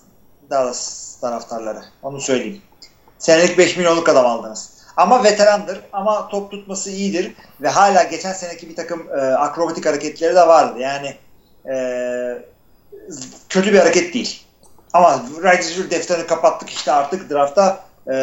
[0.49, 1.81] Dallas taraftarları.
[2.03, 2.61] Onu söyleyeyim.
[3.19, 4.69] Senelik 5 milyonluk adam aldınız.
[4.97, 10.35] Ama veterandır ama top tutması iyidir ve hala geçen seneki bir takım e, akrobatik hareketleri
[10.35, 10.79] de vardı.
[10.79, 11.15] Yani
[11.69, 11.77] e,
[13.49, 14.43] kötü bir hareket değil.
[14.93, 18.13] Ama receiver defterini kapattık işte artık drafta e,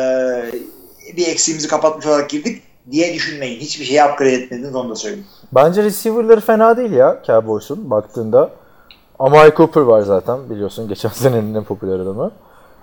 [1.17, 3.61] bir eksiğimizi kapatmış olarak girdik diye düşünmeyin.
[3.61, 5.27] Hiçbir şey upgrade etmediniz onu da söyleyeyim.
[5.53, 8.51] Bence receiver'ları fena değil ya Cowboys'un baktığında.
[9.19, 12.31] Amari Cooper var zaten biliyorsun geçen senenin en popüler adamı.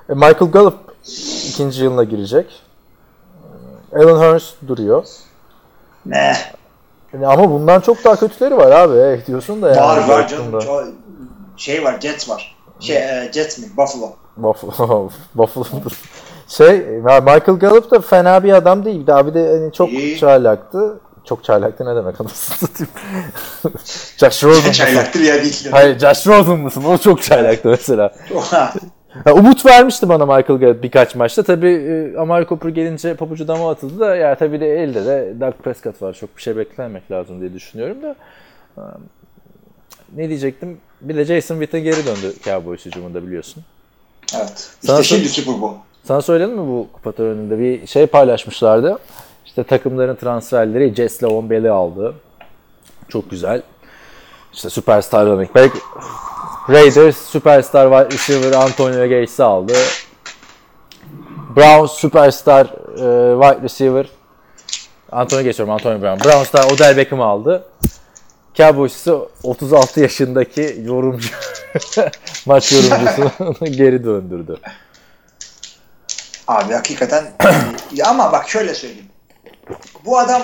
[0.09, 0.77] E, Michael Gallup
[1.49, 2.61] ikinci yılına girecek.
[3.93, 5.05] E, Alan Hurst duruyor.
[6.05, 6.33] Ne?
[7.13, 8.97] Yani ama bundan çok daha kötüleri var abi.
[8.97, 9.79] Eh, diyorsun da yani.
[9.81, 10.59] var var canım.
[10.59, 10.87] Çok-
[11.57, 12.55] şey var Jets var.
[12.79, 13.65] Şey e, Jets mi?
[13.77, 14.11] Buffalo.
[14.37, 15.09] Buffalo.
[15.35, 15.65] Buffalo.
[16.57, 19.07] Şey Michael Gallup da fena bir adam değil.
[19.07, 20.17] Daha bir de hani çok İyi.
[20.17, 20.99] çaylaktı.
[21.25, 22.91] Çok çaylaktı ne demek anasını satayım.
[24.17, 24.71] Josh Rosen?
[24.71, 25.67] Çaylaktır ya değil.
[25.71, 26.83] Hayır Josh Rosen mısın?
[26.83, 28.13] O çok çaylaktı mesela.
[29.25, 31.43] Ya, umut vermişti bana Michael Garrett birkaç maçta.
[31.43, 35.53] Tabii e, Amari Cooper gelince pabucu dama atıldı da ya tabii de elde de Doug
[35.63, 36.13] Prescott var.
[36.13, 38.15] Çok bir şey beklememek lazım diye düşünüyorum da.
[40.15, 40.77] Ne diyecektim?
[41.01, 43.63] Bir de Jason Witten geri döndü Cowboys hücumunda biliyorsun.
[44.35, 44.69] evet.
[44.81, 45.90] Sana İşte şimdi Super Bowl.
[46.11, 48.97] Sana söyledim mi bu kupa töreninde bir şey paylaşmışlardı.
[49.45, 52.13] İşte takımların transferleri Jets Le'Veon Bell'i aldı.
[53.09, 53.61] Çok güzel.
[54.53, 55.77] İşte süperstar running back.
[56.69, 59.73] Raiders süperstar wide receiver Antonio Gates'i aldı.
[61.55, 64.05] Browns süperstar e, wide receiver
[65.11, 66.29] Antonio geçiyorum Antonio Brown.
[66.29, 67.63] Browns'ta Odell Beckham'ı aldı.
[68.53, 71.29] Cowboys ise 36 yaşındaki yorumcu
[72.45, 74.57] maç yorumcusunu geri döndürdü.
[76.51, 77.31] Abi hakikaten
[77.93, 79.09] Ya ama bak şöyle söyleyeyim.
[80.05, 80.41] Bu adam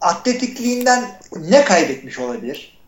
[0.00, 2.78] atletikliğinden ne kaybetmiş olabilir?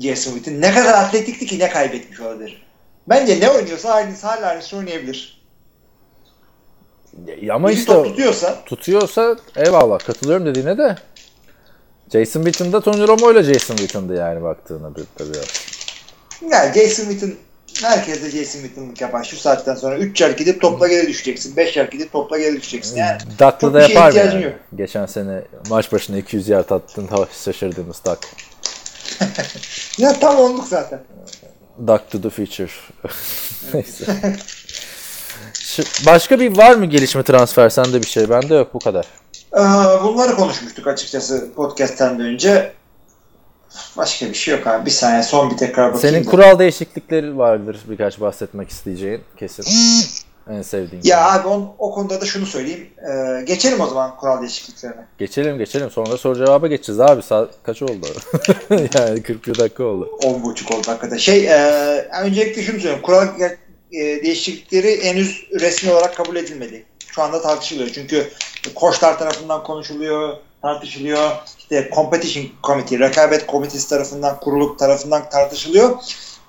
[0.00, 0.60] Jason Witten.
[0.60, 2.66] Ne kadar atletikti ki ne kaybetmiş olabilir?
[3.08, 5.46] Bence ne oynuyorsa aynısı hala aynısı oynayabilir.
[7.40, 10.96] Ya Ama Bir işte tutuyorsa tutuyorsa eyvallah katılıyorum dediğine de
[12.12, 15.38] Jason Witten da Tony Romo ile Jason Witten'dı yani baktığına bir tabii.
[16.50, 17.34] yani Jason Witten
[17.82, 19.24] herkes de Jason Witten'lık yapar.
[19.24, 21.56] Şu saatten sonra 3 yer gidip topla geri düşeceksin.
[21.56, 22.96] 5 yer gidip topla geri düşeceksin.
[22.96, 24.44] Yani Duck'la çok da yapar mı yani?
[24.44, 24.52] yok.
[24.74, 28.26] Geçen sene maç başına 200 yard attın ta- şaşırdığımız Duck.
[29.98, 31.00] ya tam onluk zaten.
[31.86, 32.70] Duck to the future.
[33.74, 34.04] Neyse.
[36.06, 38.30] Başka bir var mı gelişme transfer sende bir şey?
[38.30, 39.06] Bende yok bu kadar.
[39.52, 39.58] Ee,
[40.04, 42.72] bunları konuşmuştuk açıkçası podcast'ten önce.
[43.96, 44.86] Başka bir şey yok abi.
[44.86, 46.14] Bir saniye son bir tekrar bakayım.
[46.14, 46.30] Senin da.
[46.30, 49.64] kural değişiklikleri vardır birkaç bahsetmek isteyeceğin kesin.
[50.50, 51.02] en sevdiğin.
[51.04, 51.40] Ya konu.
[51.40, 52.88] abi on, o konuda da şunu söyleyeyim.
[53.10, 55.06] Ee, geçelim o zaman kural değişikliklerine.
[55.18, 57.22] Geçelim geçelim sonra soru cevaba geçeceğiz abi.
[57.22, 58.06] Saat kaç oldu?
[58.94, 60.10] yani 41 dakika oldu.
[60.22, 61.16] 10.30 oldu hakikaten.
[61.16, 61.56] Şey, e,
[62.22, 63.02] öncelikle şunu söyleyeyim.
[63.02, 63.28] Kural
[63.92, 66.84] e, değişiklikleri henüz resmi olarak kabul edilmedi.
[67.06, 67.88] Şu anda tartışılıyor.
[67.88, 68.28] Çünkü
[68.74, 71.30] koçlar tarafından konuşuluyor, tartışılıyor.
[71.58, 75.96] İşte Competition Committee, rekabet komitesi tarafından, kuruluk tarafından tartışılıyor.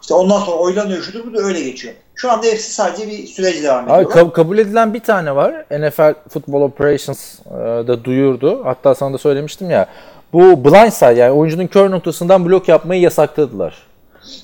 [0.01, 1.93] İşte ondan sonra oylanıyor, şudur bu da öyle geçiyor.
[2.15, 3.97] Şu anda hepsi sadece bir süreci devam ediyor.
[3.97, 5.65] Abi kab- kabul edilen bir tane var.
[5.71, 7.53] NFL Football Operations e,
[7.87, 8.61] da duyurdu.
[8.65, 9.87] Hatta sana da söylemiştim ya.
[10.33, 13.87] Bu blindside yani oyuncunun kör noktasından blok yapmayı yasakladılar.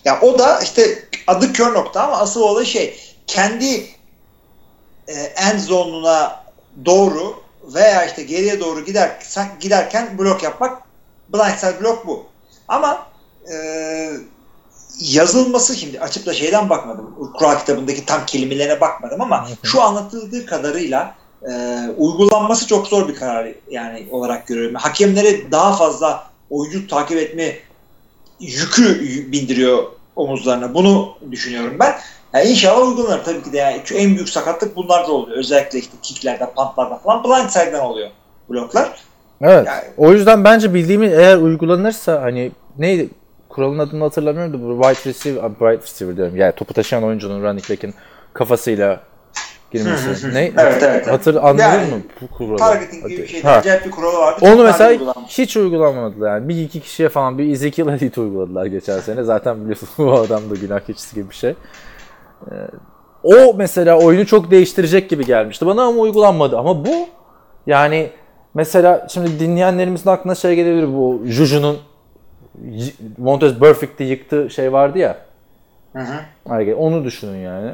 [0.06, 2.96] Ya o da işte adı kör nokta ama asıl olay şey
[3.28, 3.76] kendi
[5.08, 5.14] e,
[5.50, 6.44] end zone'una
[6.86, 9.20] doğru veya işte geriye doğru gider
[9.60, 10.82] giderken blok yapmak
[11.34, 12.26] blindside blok bu.
[12.68, 13.08] Ama
[13.54, 13.56] e,
[15.00, 17.32] yazılması şimdi açıp da şeyden bakmadım.
[17.38, 21.16] Kural kitabındaki tam kelimelerine bakmadım ama şu anlatıldığı kadarıyla
[21.50, 24.76] e, uygulanması çok zor bir karar yani olarak görüyorum.
[24.76, 27.56] Hakemlere daha fazla oyuncu takip etme
[28.40, 29.02] yükü
[29.32, 29.84] bindiriyor
[30.16, 30.74] omuzlarına.
[30.74, 31.96] Bunu düşünüyorum ben.
[32.34, 33.58] Yani inşallah uygulanır tabii ki de.
[33.58, 35.38] Yani en büyük sakatlık bunlarda oluyor.
[35.38, 38.10] Özellikle işte kicklerde, pantlarda falan blindside'den oluyor
[38.50, 38.90] bloklar.
[39.42, 39.68] Evet.
[39.68, 43.10] Yani- O yüzden bence bildiğimiz eğer uygulanırsa hani neydi
[43.50, 46.36] kuralın adını hatırlamıyorum da bu wide receiver, abi wide receiver diyorum.
[46.36, 47.94] Yani topu taşıyan oyuncunun running back'in
[48.34, 49.00] kafasıyla
[49.72, 50.34] girmesi.
[50.34, 50.52] ne?
[50.58, 51.08] Evet, evet.
[51.08, 52.58] Hatır anladın Yani, mı bu kuralı?
[52.58, 53.42] Targeting gibi bir şey.
[53.46, 54.40] Acayip bir kuralı vardı.
[54.42, 55.38] Onu mesela uygulanmış.
[55.40, 56.50] hiç uygulanmadı yani.
[56.50, 59.24] Bir iki kişiye falan bir Ezekiel Elite uyguladılar geçen sene.
[59.24, 61.56] Zaten biliyorsun bu adam da günah keçisi gibi bir şey.
[62.52, 62.56] Ee,
[63.24, 66.58] o mesela oyunu çok değiştirecek gibi gelmişti bana ama uygulanmadı.
[66.58, 67.08] Ama bu
[67.68, 68.10] yani
[68.54, 71.78] mesela şimdi dinleyenlerimizin aklına şey gelebilir bu Juju'nun
[73.18, 75.18] Montez Perfect'i yıktığı şey vardı ya.
[75.94, 76.76] Hı hı.
[76.76, 77.72] Onu düşünün yani.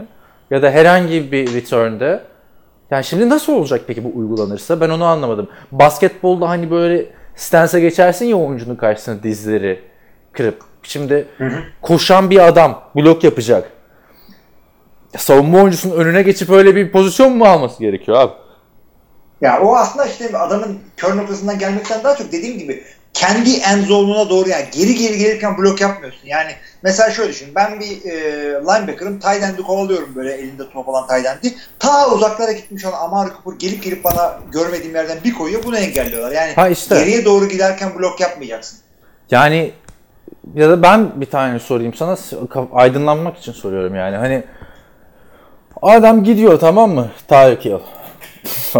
[0.51, 2.19] Ya da herhangi bir return'de
[2.91, 4.81] yani şimdi nasıl olacak peki bu uygulanırsa?
[4.81, 5.47] Ben onu anlamadım.
[5.71, 7.05] Basketbolda hani böyle
[7.35, 9.79] stance'e geçersin ya oyuncunun karşısına dizleri
[10.31, 10.63] kırıp.
[10.83, 11.27] Şimdi
[11.81, 13.71] koşan bir adam blok yapacak.
[15.17, 18.33] Savunma oyuncusunun önüne geçip öyle bir pozisyon mu alması gerekiyor abi?
[19.41, 22.83] Ya o aslında işte adamın kör noktasından gelmekten daha çok dediğim gibi
[23.13, 26.27] kendi end zone'una doğru yani geri geri gelirken blok yapmıyorsun.
[26.27, 26.51] Yani
[26.83, 27.49] mesela şöyle düşün.
[27.55, 28.15] Ben bir e,
[28.53, 29.19] linebacker'ım.
[29.25, 31.53] End'i kovalıyorum böyle elinde top olan end'i.
[31.79, 35.63] Ta uzaklara gitmiş olan Amari Cooper gelip gelip bana görmediğim yerden bir koyuyor.
[35.63, 36.31] Bunu engelliyorlar.
[36.31, 36.95] Yani Ha işte.
[36.99, 38.79] geriye doğru giderken blok yapmayacaksın.
[39.31, 39.71] Yani
[40.55, 42.17] ya da ben bir tane sorayım sana
[42.73, 44.17] aydınlanmak için soruyorum yani.
[44.17, 44.43] Hani
[45.81, 47.07] adam gidiyor tamam mı?
[47.27, 47.79] Tarık Yıl.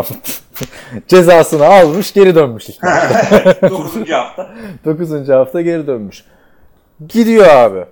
[1.08, 2.88] Cezasını almış geri dönmüş işte.
[3.70, 4.10] 9.
[4.10, 4.50] hafta.
[4.86, 5.30] 9.
[5.30, 6.24] hafta geri dönmüş.
[7.08, 7.86] Gidiyor abi.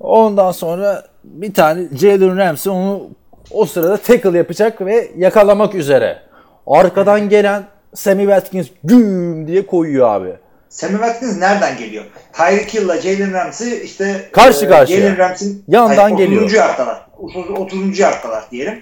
[0.00, 3.02] Ondan sonra bir tane Jalen Ramsey onu
[3.50, 6.18] o sırada tackle yapacak ve yakalamak üzere.
[6.66, 7.64] Arkadan gelen
[7.94, 10.32] Sammy Watkins güm diye koyuyor abi.
[10.72, 12.04] Sammy Watkins nereden geliyor?
[12.32, 15.00] Tyreek Hill'la Jalen Ramsey işte Karşı e, karşıya.
[15.00, 16.26] Jalen Ramsey'in Yandan hayır, 30.
[16.26, 16.50] geliyor.
[16.50, 17.06] yardalar.
[17.18, 17.50] 30.
[17.50, 17.98] 30.
[17.98, 18.72] yardalar diyelim.
[18.72, 18.80] Ee,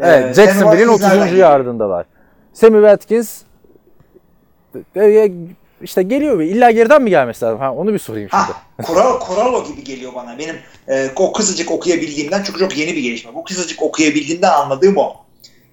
[0.00, 1.30] Evet, Sammy Jacksonville'in Watkins nereden 30.
[1.30, 1.50] geliyor?
[1.50, 2.06] yardındalar.
[2.52, 3.40] Sammy Watkins
[4.96, 5.30] e,
[5.82, 6.42] işte geliyor mu?
[6.42, 7.58] İlla geriden mi gelmesi lazım?
[7.60, 8.42] Ha, onu bir sorayım şimdi.
[8.42, 10.38] Ha, kural, Kuralo gibi geliyor bana.
[10.38, 10.56] Benim
[10.88, 13.34] e, o kısacık okuyabildiğimden çünkü çok yeni bir gelişme.
[13.34, 15.16] Bu kısacık okuyabildiğimden anladığım o.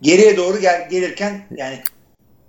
[0.01, 1.79] Geriye doğru gel, gelirken yani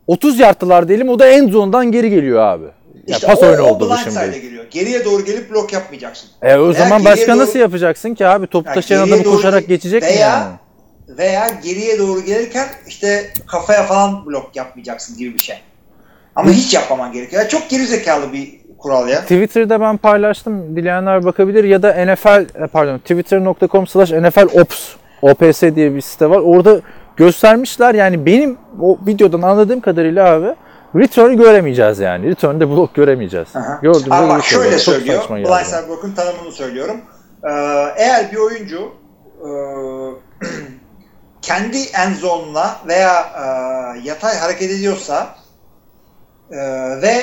[0.06, 2.64] 30 yardılar diyelim o da end zone'dan geri geliyor abi.
[3.06, 4.40] Ya işte pas o, oyunu oldu bu şimdi.
[4.40, 4.64] geliyor.
[4.70, 6.30] Geriye doğru gelip blok yapmayacaksın.
[6.42, 8.46] E o Veya zaman başka doğru- nasıl yapacaksın ki abi?
[8.46, 10.46] Topu Yani taşıyan adamı koşarak geçecek mi Veya- yani?
[11.18, 15.56] Veya geriye doğru gelirken işte kafaya falan blok yapmayacaksın gibi bir şey.
[16.36, 17.42] Ama hiç yapmaman gerekiyor.
[17.42, 19.20] Yani çok geri zekalı bir kural ya.
[19.20, 20.76] Twitter'da ben paylaştım.
[20.76, 24.88] Dileyenler bakabilir ya da NFL e, pardon twitter.com slash NFL Ops
[25.22, 26.38] OPS diye bir site var.
[26.38, 26.80] Orada
[27.16, 30.46] göstermişler yani benim o videodan anladığım kadarıyla abi
[30.96, 32.30] return'ı göremeyeceğiz yani.
[32.30, 33.48] Return'de blok göremeyeceğiz.
[33.82, 34.70] Gördüğümüzde Ama bak şöyle.
[34.78, 35.22] Çok söylüyor.
[35.30, 37.00] Blindside block'un tanımını söylüyorum.
[37.44, 37.50] Ee,
[37.96, 38.92] eğer bir oyuncu
[39.40, 39.48] e,
[41.42, 43.44] kendi end zone'una veya e,
[44.08, 45.34] yatay hareket ediyorsa
[46.50, 46.56] e,
[47.02, 47.14] ve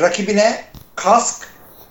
[0.00, 0.54] rakibine
[0.94, 1.46] kask,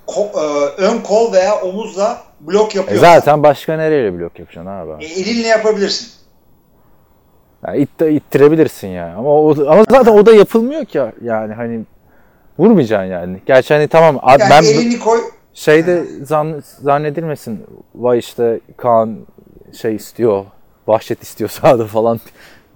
[0.07, 5.05] ko- e, ön kol veya omuzla blok E yapıyorsa zaten başka nereyle blok yapacaksın abi?
[5.05, 6.07] e, elinle yapabilirsin.
[7.67, 9.13] Yani it, ittirebilirsin yani.
[9.15, 11.85] Ama o, ama zaten o da yapılmıyor ki yani hani
[12.59, 13.41] vurmayacaksın yani.
[13.45, 15.19] Gerçi hani tamam Yani ben elini koy.
[15.53, 19.17] şeyde zan, zannedilmesin vay işte Kaan
[19.81, 20.45] şey istiyor
[20.87, 22.19] vahşet istiyor sahada falan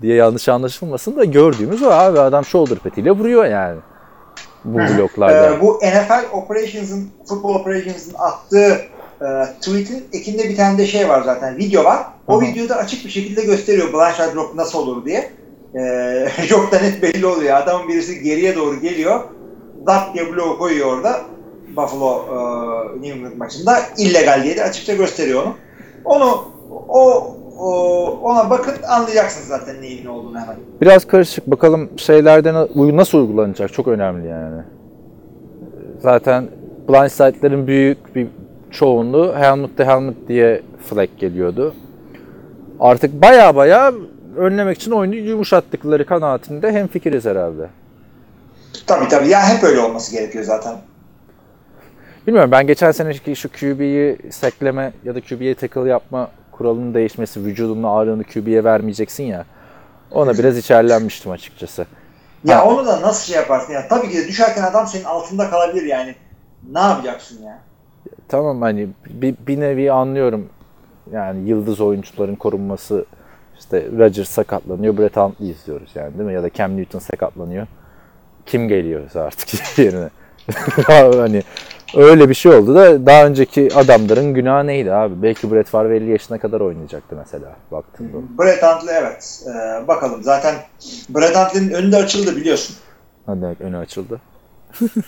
[0.01, 3.79] diye yanlış anlaşılmasın da gördüğümüz o abi adam shoulder petiyle vuruyor yani
[4.65, 5.53] bu bloklarda.
[5.53, 8.77] Ee, bu NFL Operations'ın, Football Operations'ın attığı
[9.21, 9.25] e,
[9.59, 11.99] tweet'in ekinde bir tane de şey var zaten, video var.
[12.27, 12.41] O Aha.
[12.41, 15.29] videoda açık bir şekilde gösteriyor blindside block nasıl olur diye.
[15.75, 17.57] Ee, çok da net belli oluyor.
[17.57, 19.19] Adamın birisi geriye doğru geliyor.
[19.85, 21.21] Zap diye bloğu koyuyor orada.
[21.77, 25.55] Buffalo e, New England maçında illegal diye de açıkça gösteriyor onu.
[26.05, 26.43] Onu
[26.89, 27.27] o,
[27.59, 30.55] o ona bakın anlayacaksınız zaten neyin ne olduğunu hemen.
[30.81, 34.61] Biraz karışık bakalım şeylerden nasıl uygulanacak çok önemli yani.
[36.01, 36.47] Zaten
[36.89, 38.27] blindside'ların büyük bir
[38.77, 41.73] çoğunluğu helmet to helmet diye flag geliyordu.
[42.79, 43.93] Artık baya baya
[44.37, 47.69] önlemek için oyunu yumuşattıkları kanaatinde hemfikiriz herhalde.
[48.87, 49.27] Tabii tabii.
[49.27, 50.75] Ya hep öyle olması gerekiyor zaten.
[52.27, 57.83] Bilmiyorum ben geçen seneki şu QB'yi sekleme ya da QB'ye tackle yapma kuralının değişmesi, vücudunun
[57.83, 59.45] ağırlığını QB'ye vermeyeceksin ya.
[60.11, 61.85] Ona biraz içerlenmiştim açıkçası.
[62.45, 62.65] Ya Ha.
[62.65, 63.87] onu da nasıl şey yaparsın ya?
[63.87, 66.15] Tabii ki de düşerken adam senin altında kalabilir yani.
[66.71, 67.59] Ne yapacaksın ya?
[68.27, 70.49] Tamam hani bir, bir nevi anlıyorum.
[71.11, 73.05] Yani yıldız oyuncuların korunması
[73.59, 74.97] işte Rodgers sakatlanıyor.
[74.97, 76.33] Brett Hundley izliyoruz yani değil mi?
[76.33, 77.67] Ya da Cam Newton sakatlanıyor.
[78.45, 80.09] Kim geliyorsa artık yerine.
[81.17, 81.43] hani
[81.95, 85.23] öyle bir şey oldu da daha önceki adamların günahı neydi abi?
[85.23, 88.17] Belki Brett Favre 50 yaşına kadar oynayacaktı mesela baktığında.
[88.39, 89.43] Brett Hundley evet.
[89.47, 90.55] Ee, bakalım zaten
[91.09, 92.75] Brett Hundley'nin önü de açıldı biliyorsun.
[93.27, 94.21] Ne demek önü açıldı?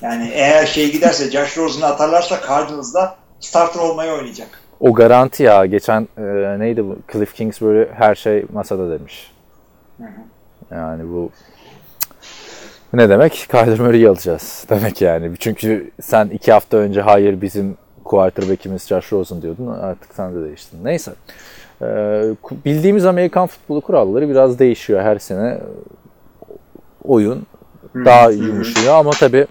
[0.01, 4.47] Yani eğer şey giderse Josh Rosen'ı atarlarsa Cardinals'da starter olmayı oynayacak.
[4.80, 5.65] O garanti ya.
[5.65, 6.24] Geçen e,
[6.59, 6.97] neydi bu?
[7.13, 9.32] Cliff Kingsbury her şey masada demiş.
[10.72, 11.32] Yani bu
[12.93, 13.47] ne demek?
[13.51, 15.32] Kyler Murray'i alacağız demek yani.
[15.39, 19.67] Çünkü sen iki hafta önce hayır bizim quarterback'imiz Josh Rosen diyordun.
[19.67, 20.86] Artık sen de değiştin.
[20.86, 21.11] Neyse.
[21.82, 22.22] Ee,
[22.65, 25.57] bildiğimiz Amerikan futbolu kuralları biraz değişiyor her sene.
[27.03, 27.45] Oyun
[27.95, 29.47] daha yumuşuyor ama tabii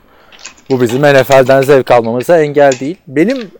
[0.70, 2.96] bu bizim NFL'den zevk almamıza engel değil.
[3.06, 3.50] Benim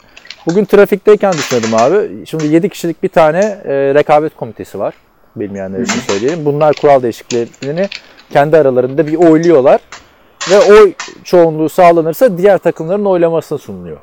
[0.47, 2.27] bugün trafikteyken düşünüyordum abi.
[2.27, 4.95] Şimdi 7 kişilik bir tane e, rekabet komitesi var.
[5.37, 6.45] Bilmeyenler için söyleyelim.
[6.45, 7.89] Bunlar kural değişikliklerini
[8.31, 9.81] kendi aralarında bir oyluyorlar.
[10.51, 10.93] Ve oy
[11.25, 13.99] çoğunluğu sağlanırsa diğer takımların oylamasına sunuluyor.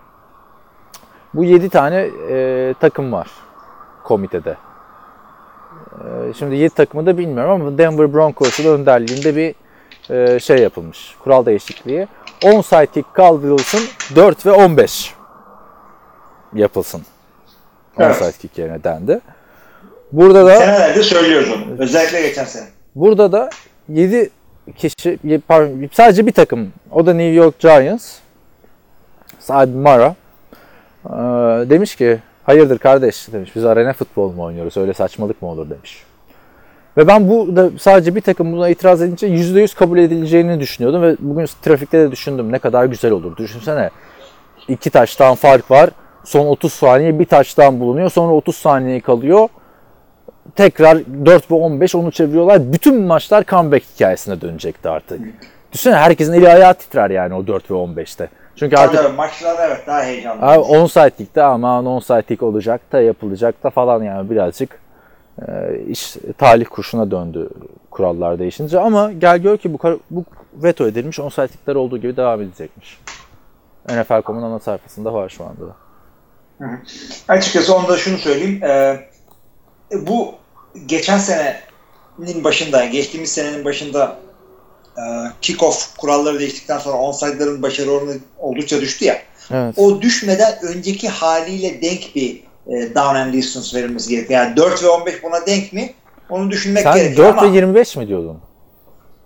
[1.33, 3.27] Bu 7 tane e, takım var
[4.03, 4.57] komitede.
[5.93, 9.55] E, şimdi 7 takımı da bilmiyorum ama Denver Broncos'un önderliğinde bir
[10.09, 11.15] e, şey yapılmış.
[11.23, 12.07] Kural değişikliği.
[12.43, 13.81] Onside kick kaldırılsın
[14.15, 15.13] 4 ve 15
[16.53, 17.01] yapılsın.
[17.99, 18.21] Evet.
[18.21, 19.19] Onside kick yerine dendi.
[20.11, 21.65] Burada da Senelerdir söylüyoruz onu.
[21.79, 22.67] Özellikle geçen sene.
[22.95, 23.49] burada da
[23.89, 24.29] 7
[24.77, 26.73] kişi pardon, sadece bir takım.
[26.91, 28.15] O da New York Giants.
[29.39, 30.15] Saad Mara.
[31.05, 31.09] Ee,
[31.69, 33.55] demiş ki hayırdır kardeş demiş.
[33.55, 34.77] Biz arena futbol mu oynuyoruz?
[34.77, 36.03] Öyle saçmalık mı olur demiş.
[36.97, 41.15] Ve ben bu da sadece bir takım buna itiraz edince %100 kabul edileceğini düşünüyordum ve
[41.19, 43.37] bugün trafikte de düşündüm ne kadar güzel olur.
[43.37, 43.89] Düşünsene
[44.67, 45.89] iki taştan fark var.
[46.23, 48.09] Son 30 saniye bir taştan bulunuyor.
[48.09, 49.49] Sonra 30 saniye kalıyor.
[50.55, 52.73] Tekrar 4 ve 15 onu çeviriyorlar.
[52.73, 55.21] Bütün maçlar comeback hikayesine dönecekti artık.
[55.73, 58.29] Düşünsene herkesin eli ayağı titrer yani o 4 ve 15'te.
[58.55, 60.45] Çünkü artık Tabii, maçlar evet daha heyecanlı.
[60.45, 64.84] Abi onsite'likte ama onsite'lik olacak da yapılacak da falan yani birazcık
[65.87, 67.49] iş talih kuşuna döndü
[67.91, 72.99] kurallar değişince ama gel gör ki bu, bu veto edilmiş onsite'likler olduğu gibi devam edecekmiş.
[73.89, 75.75] NFL.com'un ana sayfasında var şu anda da.
[77.27, 78.63] Açıkçası onda şunu söyleyeyim.
[78.63, 79.09] Ee,
[79.91, 80.35] bu
[80.85, 84.17] geçen senenin başında, geçtiğimiz senenin başında
[84.97, 85.01] e,
[85.41, 89.21] kick-off kuralları değiştikten sonra onsite'ların başarı oranı oldukça düştü ya.
[89.51, 89.73] Evet.
[89.77, 94.39] O düşmeden önceki haliyle denk bir e, down and distance verilmesi gerekiyor.
[94.41, 95.93] Yani 4 ve 15 buna denk mi?
[96.29, 98.41] Onu düşünmek Sen gerekiyor 4 ama ve 25 mi diyordun?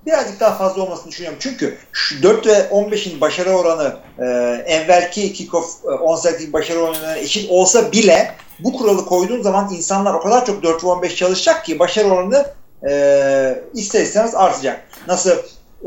[0.05, 1.39] birazcık daha fazla olmasını düşünüyorum.
[1.41, 4.25] Çünkü şu 4 ve 15'in başarı oranı e,
[4.73, 10.21] evvelki kickoff e, onsite'lik başarı oranına eşit olsa bile bu kuralı koyduğun zaman insanlar o
[10.21, 12.45] kadar çok 4 ve 15 çalışacak ki başarı oranı
[12.89, 14.87] e, ister istemez artacak.
[15.07, 15.31] Nasıl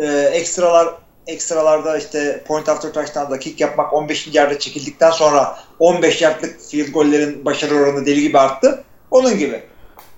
[0.00, 0.88] e, ekstralar
[1.26, 4.26] ekstralarda işte point after touchdown'da kick yapmak 15.
[4.26, 8.84] yerde çekildikten sonra 15 yardlık field gollerin başarı oranı deli gibi arttı.
[9.10, 9.62] Onun gibi.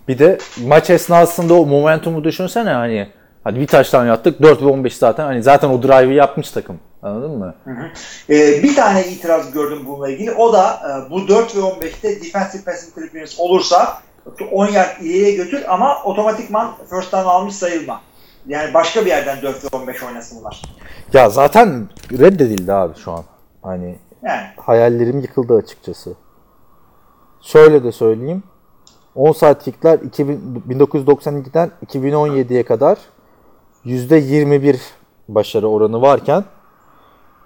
[0.09, 3.09] Bir de maç esnasında o momentumu düşünsene hani
[3.45, 6.81] hadi bir taştan yattık 4 ve 15 zaten hani zaten o drive'ı yapmış takım.
[7.03, 7.55] Anladın mı?
[8.31, 10.33] Ee, bir tane itiraz gördüm bununla ilgili.
[10.33, 14.03] O da e, bu 4 ve 15'te defensive pass interference olursa
[14.53, 18.01] 10 yard ileriye götür ama otomatikman first down almış sayılma.
[18.47, 20.63] Yani başka bir yerden 4 ve 15 oynasınlar.
[21.13, 23.25] Ya zaten reddedildi abi şu an.
[23.63, 26.15] Hani Yani hayallerim yıkıldı açıkçası.
[27.41, 28.43] Şöyle de söyleyeyim.
[29.15, 32.99] 10 saatlikler 2000 1992'den 2017'ye kadar
[33.87, 34.77] %21
[35.29, 36.45] başarı oranı varken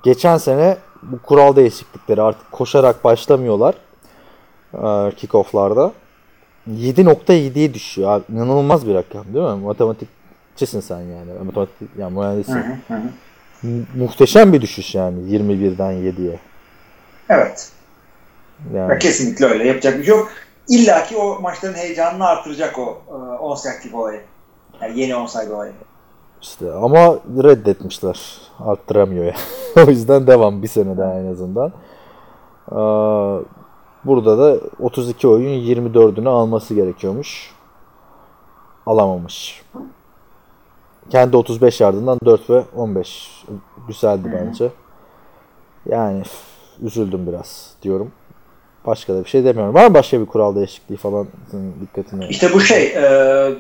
[0.02, 3.74] geçen sene bu kural değişiklikleri artık koşarak başlamıyorlar
[4.74, 5.92] e, kickoff'larda.
[6.70, 8.10] 7.7'ye düşüyor.
[8.10, 9.64] Abi, inanılmaz bir rakam değil mi?
[9.64, 11.32] Matematikçisin sen yani.
[11.44, 12.56] Matematik yani mühendissin.
[12.56, 12.76] Mu-
[13.96, 16.38] Muhteşem bir düşüş yani 21'den 7'ye.
[17.28, 17.72] evet.
[18.74, 18.98] Yani.
[18.98, 19.68] Kesinlikle öyle.
[19.68, 20.30] Yapacak bir şey yok.
[20.68, 24.20] İlla ki o maçların heyecanını artıracak o e, onside olayı.
[24.82, 25.72] Yani yeni onside olayı.
[26.42, 28.40] İşte ama reddetmişler.
[28.60, 29.34] Arttıramıyor ya.
[29.86, 31.72] o yüzden devam bir sene daha en azından.
[32.70, 33.40] Aa,
[34.04, 37.54] burada da 32 oyun 24'ünü alması gerekiyormuş.
[38.86, 39.62] Alamamış.
[41.10, 43.30] Kendi 35 yardından 4 ve 15.
[43.88, 44.70] Güzeldi bence.
[45.88, 46.22] Yani
[46.82, 48.12] üzüldüm biraz diyorum.
[48.86, 49.74] Başka da bir şey demiyorum.
[49.74, 52.26] Var mı başka bir kural değişikliği falan senin dikkatini?
[52.28, 53.52] İşte bu şey e,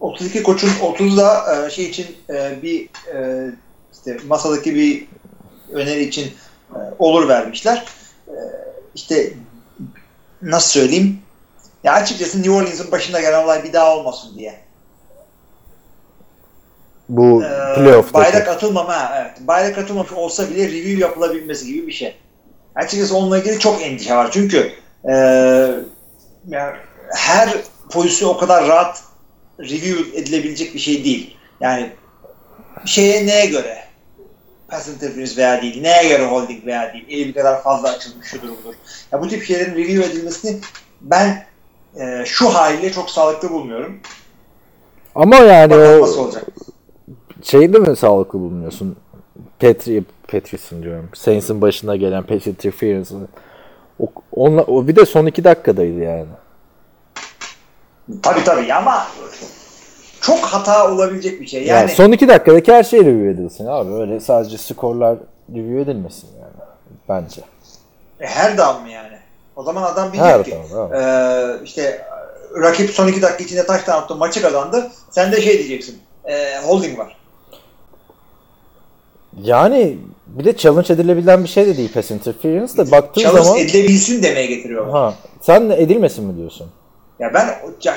[0.00, 3.50] 32 koçun 30'u da e, şey için e, bir e,
[3.92, 5.06] işte masadaki bir
[5.72, 6.32] öneri için
[6.74, 7.84] e, olur vermişler.
[8.28, 8.36] E,
[8.94, 9.32] işte
[10.42, 11.18] nasıl söyleyeyim?
[11.84, 14.63] Ya açıkçası New Orleans'ın başında gelen olay bir daha olmasın diye.
[17.08, 18.14] Bu Ee, playoff'taki.
[18.24, 19.32] bayrak atılmama, evet.
[19.40, 22.16] Bayrak atılmamış olsa bile review yapılabilmesi gibi bir şey.
[22.74, 24.30] Açıkçası onunla ilgili çok endişe var.
[24.32, 24.72] Çünkü
[25.08, 25.14] e,
[26.48, 26.76] yani
[27.14, 27.54] her
[27.90, 29.02] pozisyon o kadar rahat
[29.60, 31.36] review edilebilecek bir şey değil.
[31.60, 31.90] Yani
[32.84, 33.78] şeye neye göre
[34.68, 38.48] pass interference veya değil, neye göre holding veya değil, eli bir kadar fazla açılmış şudur
[38.48, 38.74] budur.
[39.12, 40.60] Ya bu tip şeylerin review edilmesini
[41.00, 41.46] ben
[42.00, 44.00] e, şu haliyle çok sağlıklı bulmuyorum.
[45.14, 46.44] Ama yani Bakalım o nasıl olacak.
[47.44, 48.96] Şeyde mi sağlıklı bulunuyorsun?
[49.58, 51.08] Petri, Petri'sin diyorum.
[51.14, 53.18] Saints'in başına gelen pass interference'ı.
[54.00, 56.26] O, onunla, o bir de son iki dakikadaydı yani.
[58.22, 59.06] Tabii tabii ama
[60.20, 61.64] çok hata olabilecek bir şey.
[61.64, 63.94] Yani, Yani son iki dakikadaki her şey review edilsin abi.
[63.94, 65.16] Öyle sadece skorlar
[65.54, 66.68] review edilmesin yani.
[67.08, 67.40] Bence.
[68.20, 69.18] e, her down mı yani?
[69.56, 72.06] O zaman adam Her bilecek ki down, e, işte
[72.62, 74.90] rakip son iki dakika içinde taş attı maçı kazandı.
[75.10, 75.98] Sen de şey diyeceksin.
[76.24, 77.16] E, holding var.
[79.42, 83.58] Yani bir de challenge edilebilen bir şey de değil pass interference de baktığın Challenge zaman
[83.60, 84.90] edilebilsin demeye getiriyor.
[84.90, 86.66] ha, sen edilmesin mi diyorsun?
[87.18, 87.48] Ya ben
[87.84, 87.96] ya,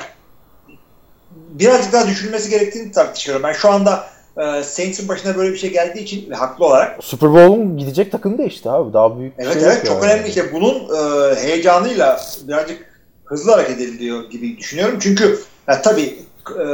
[1.34, 3.44] birazcık daha düşünülmesi gerektiğini tartışıyorum.
[3.44, 4.04] Ben şu anda
[4.38, 8.38] e, Saints'in başına böyle bir şey geldiği için ve haklı olarak Super Bowl'un gidecek takım
[8.38, 8.94] değişti abi.
[8.94, 10.12] Daha büyük bir Evet şey evet çok yani.
[10.14, 12.86] önemli işte bunun e, heyecanıyla birazcık
[13.26, 14.98] hızlı hareket ediliyor gibi düşünüyorum.
[15.02, 16.20] Çünkü ya, tabii
[16.52, 16.66] e,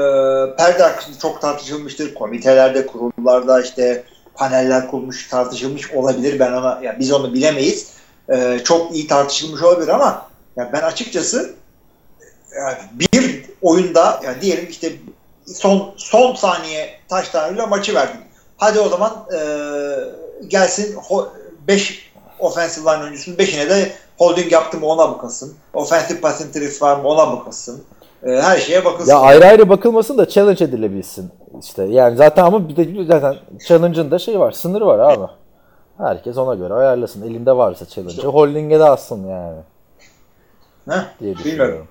[0.57, 0.91] perde
[1.21, 2.13] çok tartışılmıştır.
[2.13, 4.03] Komitelerde, kurullarda işte
[4.35, 6.39] paneller kurulmuş, tartışılmış olabilir.
[6.39, 7.87] Ben ona ya biz onu bilemeyiz.
[8.29, 11.55] E, çok iyi tartışılmış olabilir ama ya ben açıkçası
[12.55, 14.91] yani bir oyunda yani diyelim işte
[15.45, 18.19] son son saniye taşlarıyla maçı verdin.
[18.57, 19.39] Hadi o zaman e,
[20.47, 20.97] gelsin
[21.67, 25.53] 5 offensive line oyuncusunun 5'ine de holding yaptı mı ona bakılsın.
[25.73, 27.83] Offensive pass interference var mı ona bakılsın.
[28.23, 29.11] E, her şeye bakılsın.
[29.11, 31.31] Ya ayrı ayrı bakılmasın da challenge edilebilsin.
[31.59, 33.35] İşte yani zaten ama bir de zaten
[33.67, 35.27] challenge'ın da şey var, sınırı var abi.
[35.97, 37.21] Herkes ona göre ayarlasın.
[37.21, 38.21] Elinde varsa challenge.
[38.27, 39.57] Holding'e de alsın yani
[40.89, 41.37] Heh, diye bilmiyorum.
[41.43, 41.87] düşünüyorum.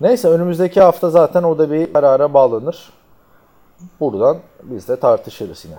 [0.00, 2.92] Neyse önümüzdeki hafta zaten o da bir karara bağlanır.
[4.00, 5.76] Buradan biz de tartışırız yine.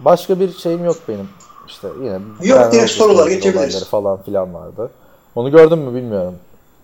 [0.00, 1.28] Başka bir şeyim yok benim.
[1.68, 2.12] İşte yine
[2.42, 3.84] Yok, direkt Roethlisberger geçebiliriz.
[3.88, 4.90] falan filan vardı.
[5.34, 6.34] Onu gördün mü bilmiyorum.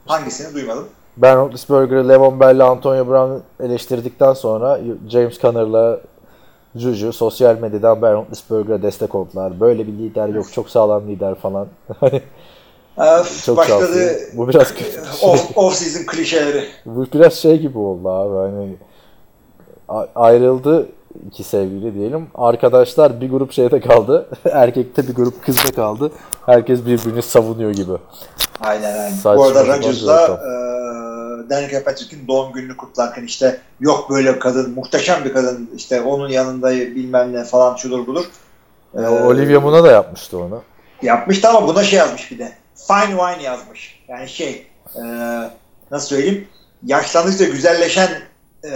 [0.07, 0.89] Hangisini duymadım.
[1.23, 6.01] Ben Roethlisberger'ı, Le'Veon Bell'le Antonio Brown eleştirdikten sonra James Conner'la
[6.77, 9.61] Juju sosyal medyadan Ben Roethlisberger'a destek oldular.
[9.61, 11.66] Böyle bir lider yok, çok sağlam lider falan.
[12.99, 14.19] Öf, çok başladı.
[14.35, 15.01] Bu biraz kötü.
[15.23, 16.64] off, off season klişeleri.
[16.87, 18.77] Bu biraz şey gibi oldu abi hani
[20.14, 20.89] ayrıldı
[21.27, 22.27] iki sevgili diyelim.
[22.35, 24.29] Arkadaşlar bir grup şeyde kaldı.
[24.45, 26.12] Erkekte bir grup kızda kaldı.
[26.47, 27.93] Herkes birbirini savunuyor gibi.
[28.61, 29.11] Aynen aynen.
[29.11, 30.88] Saçma Bu arada Rodgers'la e,
[31.51, 36.71] Danica Patrick'in doğum gününü kutlarken işte yok böyle kadın, muhteşem bir kadın işte onun yanında
[36.71, 38.25] bilmem ne falan şudur budur.
[38.95, 40.63] E, Olivia Munn'a da yapmıştı onu.
[41.03, 42.53] Yapmıştı ama buna şey yazmış bir de.
[42.87, 44.05] Fine wine yazmış.
[44.09, 45.03] Yani şey e,
[45.91, 46.49] nasıl söyleyeyim
[46.83, 48.11] yaşlandıkça güzelleşen
[48.65, 48.73] e,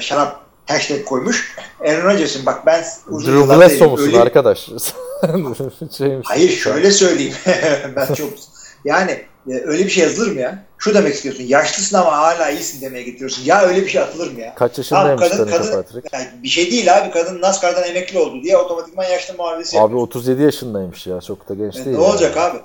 [0.00, 1.56] şarap hashtag koymuş.
[1.80, 4.68] Aaron Rodgers'ın bak ben uzun Drew Bledsoe musun öyle- arkadaş?
[6.24, 7.34] Hayır şöyle söyleyeyim.
[7.96, 8.30] ben çok
[8.84, 9.10] yani
[9.50, 10.64] e, öyle bir şey yazılır mı ya?
[10.82, 11.44] Şu demek istiyorsun.
[11.44, 13.44] Yaşlısın ama hala iyisin demeye getiriyorsun.
[13.44, 14.54] Ya öyle bir şey atılır mı ya?
[14.54, 17.10] Kaç yaşındaymış kadın, kadın, yani bir şey değil abi.
[17.10, 20.00] Kadın NASCAR'dan emekli oldu diye otomatikman yaşlı muamelesi Abi yapıyor.
[20.00, 21.20] 37 yaşındaymış ya.
[21.20, 21.96] Çok da genç E, değil.
[21.96, 22.58] ne olacak abi?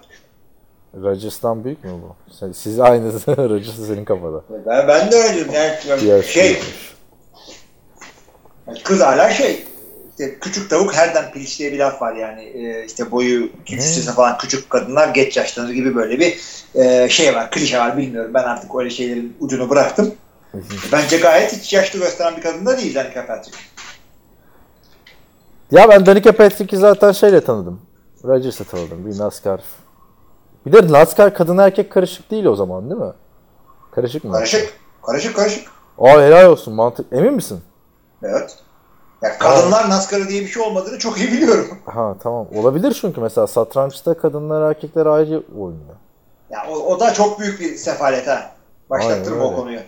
[1.04, 2.34] Rodgers'tan büyük mü bu?
[2.40, 4.44] Sen- Siz aynı Rodgers senin kafada.
[4.66, 5.54] Ben, ben de öyle diyorum.
[5.90, 6.60] Yani, şey,
[8.84, 9.66] kız hala şey.
[10.18, 12.42] Küçük tavuk herden piliç diye bir laf var yani.
[12.42, 16.40] E, işte boyu kimsesiz falan küçük kadınlar geç yaşlanır gibi böyle bir
[16.76, 17.52] e, şey var.
[17.52, 18.32] Klişe var bilmiyorum.
[18.34, 20.16] Ben artık öyle şeylerin ucunu bıraktım.
[20.92, 23.58] Bence gayet hiç yaşlı gösteren bir kadın da değil Danica Patrick.
[25.72, 27.82] Ya ben Danica Patrick'i zaten şeyle tanıdım.
[28.24, 29.06] Rodgers'la tanıdım.
[29.06, 29.62] Bir NASCAR.
[30.66, 33.14] Bir de NASCAR kadın erkek karışık değil o zaman değil mi?
[33.92, 34.32] Karışık mı?
[34.32, 34.74] Karışık.
[35.06, 35.68] Karışık karışık.
[36.00, 37.06] Aa helal olsun mantık.
[37.12, 37.60] Emin misin?
[38.24, 38.58] Evet.
[39.22, 41.68] Ya kadınlar NASCAR'ı diye bir şey olmadığını çok iyi biliyorum.
[41.86, 42.48] Ha tamam.
[42.56, 45.96] Olabilir çünkü mesela satrançta kadınlar erkekler ayrı oynuyor.
[46.50, 48.52] Ya o, o da çok büyük bir sefalet ha.
[48.90, 49.80] Başlattırma o konuyu.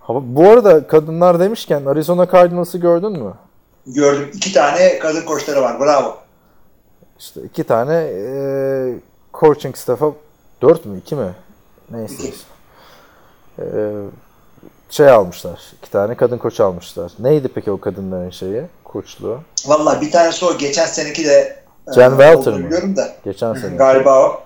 [0.00, 3.32] Ha, bu arada kadınlar demişken Arizona Cardinals'ı gördün mü?
[3.86, 4.30] Gördüm.
[4.34, 5.80] iki tane kadın koçları var.
[5.80, 6.16] Bravo.
[7.18, 8.94] İşte iki tane eee
[9.34, 10.12] coaching staff'a
[10.62, 11.34] dört mü iki mi?
[11.90, 12.14] Neyse.
[12.14, 12.34] İki.
[13.58, 13.64] Eee,
[14.92, 15.60] şey almışlar.
[15.78, 17.12] iki tane kadın koç almışlar.
[17.18, 18.62] Neydi peki o kadınların şeyi?
[18.84, 19.40] Koçluğu.
[19.66, 20.58] Vallahi bir tanesi o.
[20.58, 21.62] Geçen seneki de
[21.94, 22.66] Jen e, Welter mı?
[22.66, 23.08] Biliyorum da.
[23.24, 23.76] Geçen sene.
[23.76, 24.40] Galiba o.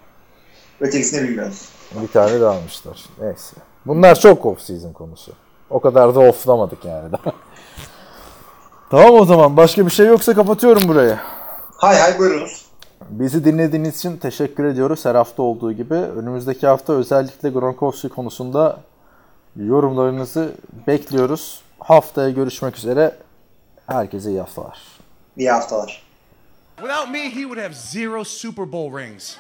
[0.81, 1.55] Ötekisini bilmiyorum.
[2.03, 3.05] Bir tane de almışlar.
[3.21, 3.57] Neyse.
[3.87, 5.33] Bunlar çok off season konusu.
[5.71, 7.11] O kadar da offlamadık yani
[8.91, 9.57] tamam o zaman.
[9.57, 11.19] Başka bir şey yoksa kapatıyorum burayı.
[11.77, 12.67] Hay hay buyurunuz.
[13.11, 15.05] Bizi dinlediğiniz için teşekkür ediyoruz.
[15.05, 15.95] Her hafta olduğu gibi.
[15.95, 18.79] Önümüzdeki hafta özellikle Gronkowski konusunda
[19.57, 20.55] yorumlarınızı
[20.87, 21.61] bekliyoruz.
[21.79, 23.17] Haftaya görüşmek üzere.
[23.87, 24.79] Herkese iyi haftalar.
[25.37, 26.03] İyi haftalar.
[26.77, 29.37] Without me, he would have zero Super Bowl rings.